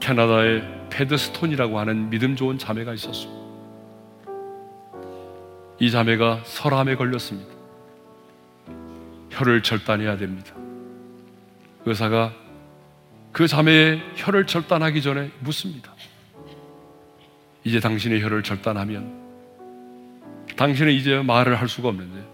캐나다에 0.00 0.88
패드스톤이라고 0.90 1.78
하는 1.78 2.10
믿음 2.10 2.34
좋은 2.36 2.58
자매가 2.58 2.94
있었습니다. 2.94 3.40
이 5.78 5.90
자매가 5.90 6.40
설암에 6.44 6.96
걸렸습니다. 6.96 7.54
혀를 9.30 9.62
절단해야 9.62 10.16
됩니다. 10.18 10.54
의사가 11.86 12.32
그 13.32 13.46
자매의 13.46 14.02
혀를 14.16 14.46
절단하기 14.46 15.02
전에 15.02 15.30
묻습니다. 15.40 15.94
이제 17.64 17.78
당신의 17.80 18.22
혀를 18.22 18.42
절단하면 18.42 19.20
당신은 20.56 20.92
이제 20.92 21.20
말을 21.20 21.60
할 21.60 21.68
수가 21.68 21.88
없는데 21.88 22.26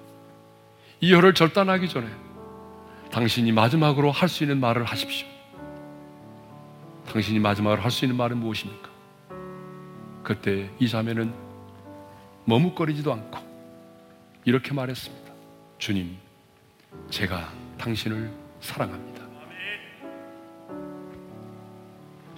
이 1.00 1.12
혀를 1.12 1.34
절단하기 1.34 1.88
전에 1.88 2.06
당신이 3.10 3.52
마지막으로 3.52 4.10
할 4.10 4.28
수 4.28 4.44
있는 4.44 4.58
말을 4.60 4.84
하십시오. 4.84 5.26
당신이 7.12 7.38
마지막으로 7.38 7.82
할 7.82 7.90
수 7.90 8.04
있는 8.04 8.16
말은 8.16 8.38
무엇입니까? 8.38 8.90
그때 10.22 10.70
이 10.78 10.88
자매는 10.88 11.32
머뭇거리지도 12.46 13.12
않고 13.12 13.38
이렇게 14.44 14.72
말했습니다. 14.74 15.32
주님, 15.78 16.16
제가 17.10 17.52
당신을 17.78 18.30
사랑합니다. 18.60 19.15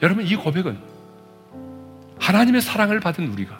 여러분, 0.02 0.24
이 0.24 0.36
고백은 0.36 0.78
하나님의 2.20 2.60
사랑을 2.60 3.00
받은 3.00 3.26
우리가 3.28 3.58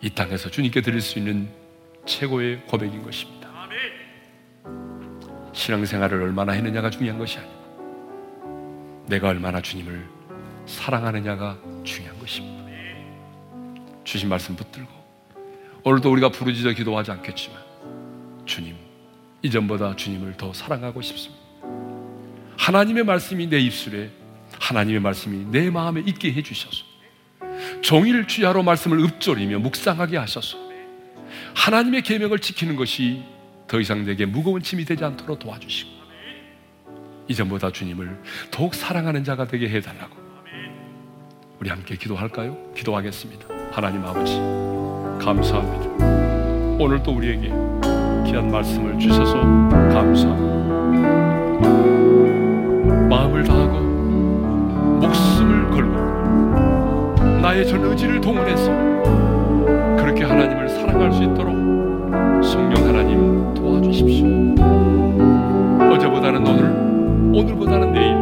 이 0.00 0.10
땅에서 0.10 0.50
주님께 0.50 0.80
드릴 0.80 1.00
수 1.00 1.18
있는 1.18 1.48
최고의 2.04 2.62
고백인 2.66 3.02
것입니다. 3.02 3.42
신앙생활을 5.52 6.20
얼마나 6.22 6.52
했느냐가 6.52 6.90
중요한 6.90 7.18
것이 7.18 7.38
아니고 7.38 9.04
내가 9.06 9.28
얼마나 9.28 9.60
주님을 9.60 10.04
사랑하느냐가 10.66 11.58
중요한 11.84 12.18
것입니다. 12.18 12.62
주신 14.04 14.28
말씀 14.28 14.56
붙들고 14.56 14.90
오늘도 15.84 16.10
우리가 16.10 16.30
부르짖어 16.30 16.72
기도하지 16.72 17.10
않겠지만 17.12 17.58
주님 18.44 18.76
이전보다 19.42 19.96
주님을 19.96 20.36
더 20.36 20.52
사랑하고 20.52 21.02
싶습니다. 21.02 21.42
하나님의 22.56 23.04
말씀이 23.04 23.46
내 23.48 23.58
입술에 23.58 24.10
하나님의 24.62 25.00
말씀이 25.00 25.46
내 25.50 25.70
마음에 25.70 26.02
있게 26.06 26.32
해주셔서 26.32 26.84
종일 27.80 28.26
주야로 28.28 28.62
말씀을 28.62 29.00
읊조리며 29.00 29.58
묵상하게 29.58 30.16
하셔서 30.16 30.56
하나님의 31.54 32.02
계명을 32.02 32.38
지키는 32.38 32.76
것이 32.76 33.24
더 33.66 33.80
이상 33.80 34.04
내게 34.04 34.24
무거운 34.24 34.62
짐이 34.62 34.84
되지 34.84 35.04
않도록 35.04 35.40
도와주시고 35.40 35.90
이전보다 37.28 37.72
주님을 37.72 38.22
더욱 38.50 38.74
사랑하는 38.74 39.24
자가 39.24 39.46
되게 39.48 39.68
해달라고 39.68 40.16
우리 41.58 41.68
함께 41.70 41.96
기도할까요? 41.96 42.72
기도하겠습니다. 42.74 43.48
하나님 43.72 44.04
아버지 44.04 44.34
감사합니다. 45.24 46.76
오늘 46.78 47.02
또 47.02 47.12
우리에게 47.12 47.48
귀한 48.26 48.48
말씀을 48.50 48.98
주셔서 48.98 49.40
감사합니다. 49.40 50.52
마음을 53.08 53.44
다하고 53.44 53.81
걸고 55.72 57.40
나의 57.40 57.66
전 57.66 57.84
의지를 57.84 58.20
동원해서 58.20 58.70
그렇게 59.96 60.24
하나님을 60.24 60.68
사랑할 60.68 61.12
수 61.12 61.22
있도록 61.22 61.52
성령 62.44 62.86
하나님 62.86 63.54
도와주십시오. 63.54 64.26
어제보다는 65.92 66.46
오늘, 66.46 66.64
오늘보다는 67.34 67.92
내일 67.92 68.14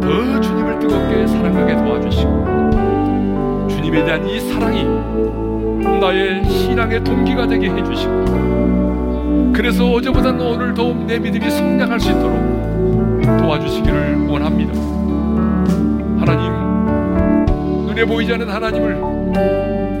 더 0.00 0.40
주님을 0.40 0.78
뜨겁게 0.78 1.26
사랑하게 1.26 1.76
도와주시고 1.76 3.68
주님에 3.68 4.04
대한 4.04 4.26
이 4.26 4.40
사랑이 4.40 4.84
나의 6.00 6.44
신앙의 6.44 7.02
동기가 7.04 7.46
되게 7.46 7.70
해주시고 7.70 9.52
그래서 9.52 9.90
어제보다는 9.90 10.40
오늘 10.40 10.74
더욱 10.74 11.04
내 11.06 11.18
믿음이 11.18 11.50
성장할 11.50 11.98
수 12.00 12.10
있도록 12.10 12.38
도와주시기를 13.40 14.26
원합니다. 14.28 15.03
하나님, 16.26 17.44
눈에 17.86 18.02
보이지 18.06 18.32
않는 18.32 18.48
하나님을 18.48 18.94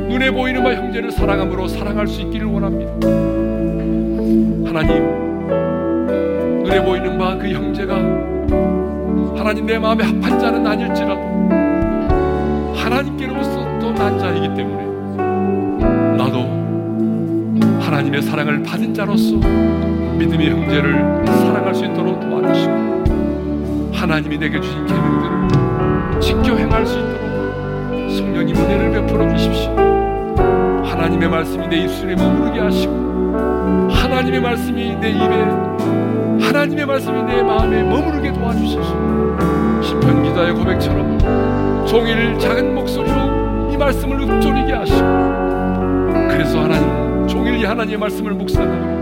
눈에 0.08 0.30
보이는 0.30 0.64
바 0.64 0.72
형제를 0.74 1.10
사랑함으로 1.10 1.68
사랑할 1.68 2.06
수 2.06 2.22
있기를 2.22 2.46
원합니다. 2.46 2.92
하나님, 4.66 5.04
눈에 6.62 6.82
보이는 6.82 7.18
바 7.18 7.36
그 7.36 7.50
형제가 7.50 7.94
하나님 9.36 9.66
내 9.66 9.78
마음에 9.78 10.02
합한 10.02 10.38
자는 10.38 10.66
아닐지라도 10.66 11.20
하나님께로부터 12.74 13.78
또난 13.78 14.18
자이기 14.18 14.48
때문에 14.54 16.16
나도 16.16 17.80
하나님의 17.82 18.22
사랑을 18.22 18.62
받은 18.62 18.94
자로서 18.94 19.36
믿음의 19.36 20.50
형제를 20.50 21.26
사랑할 21.26 21.74
수 21.74 21.84
있도록 21.84 22.18
도와주시고 22.20 23.92
하나님이 23.92 24.38
내게 24.38 24.58
주신 24.58 24.86
계명들을 24.86 25.43
지켜 26.24 26.56
행할 26.56 26.86
수 26.86 26.98
있도록 26.98 27.20
성령님 28.16 28.56
은혜를 28.56 28.92
베풀어 28.92 29.28
주십시오. 29.36 29.76
하나님의 30.82 31.28
말씀이 31.28 31.68
내 31.68 31.76
입술에 31.82 32.16
머무르게 32.16 32.60
하시고 32.60 33.90
하나님의 33.90 34.40
말씀이 34.40 34.96
내 34.96 35.10
입에 35.10 35.44
하나님의 36.46 36.86
말씀이 36.86 37.22
내 37.24 37.42
마음에 37.42 37.82
머무르게 37.82 38.32
도와주셔서 38.32 39.82
시편 39.82 40.22
기자의 40.22 40.54
고백처럼 40.54 41.18
종일 41.86 42.38
작은 42.38 42.74
목소리로 42.74 43.70
이 43.70 43.76
말씀을 43.76 44.22
읊조리게 44.22 44.72
하시고 44.72 45.06
그래서 46.30 46.62
하나님 46.62 47.28
종일 47.28 47.58
이 47.58 47.64
하나님의 47.66 47.98
말씀을 47.98 48.32
묵상하고 48.32 48.94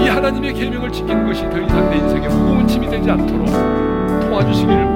이 0.00 0.08
하나님의 0.08 0.54
계명을 0.54 0.92
지키는 0.92 1.26
것이 1.26 1.42
더 1.50 1.58
이상 1.58 1.90
내 1.90 1.96
인생에 1.96 2.28
무거운 2.28 2.64
짐이 2.68 2.88
되지 2.88 3.10
않도록 3.10 3.46
도와주시기를 4.20 4.74
원합니다. 4.76 4.93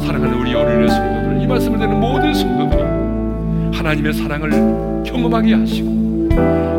사랑하는 0.00 0.34
우리 0.40 0.54
어린이 0.54 0.88
성도들, 0.88 1.42
이 1.42 1.46
말씀을 1.46 1.78
듣는 1.78 2.00
모든 2.00 2.34
성도들이 2.34 3.76
하나님의 3.76 4.12
사랑을 4.12 4.50
경험하게 5.04 5.54
하시고 5.54 6.28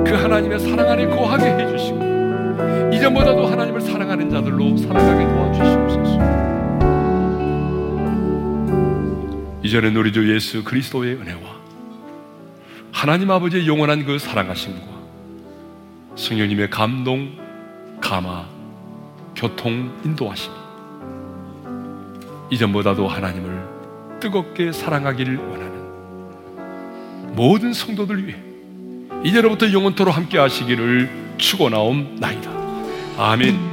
그 0.06 0.14
하나님의 0.14 0.60
사랑 0.60 0.90
안에 0.90 1.08
거하게 1.08 1.46
해주시고 1.46 2.92
이전보다도 2.94 3.48
하나님을 3.48 3.82
사랑하는 3.82 4.30
자들로 4.30 4.78
살아가게 4.78 5.26
도와주시옵소서. 5.26 6.22
이전에 9.64 9.90
우리 9.96 10.12
주 10.12 10.34
예수 10.34 10.64
그리스도의 10.64 11.16
은혜와 11.16 11.40
하나님 12.92 13.32
아버지의 13.32 13.68
영원한 13.68 14.06
그 14.06 14.20
사랑하심과 14.20 14.92
성령님의 16.16 16.70
감동, 16.70 17.32
감화, 18.02 18.46
교통, 19.36 19.92
인도하심이 20.04 20.61
이전보다도 22.52 23.08
하나님을 23.08 24.20
뜨겁게 24.20 24.72
사랑하기를 24.72 25.38
원하는 25.38 25.82
모든 27.36 27.74
성도들 27.74 28.28
위해 28.28 28.38
이제로부터 29.24 29.72
영원토로 29.72 30.12
함께 30.12 30.38
하시기를 30.38 31.10
축원하옵나이다. 31.38 32.52
아멘. 33.18 33.71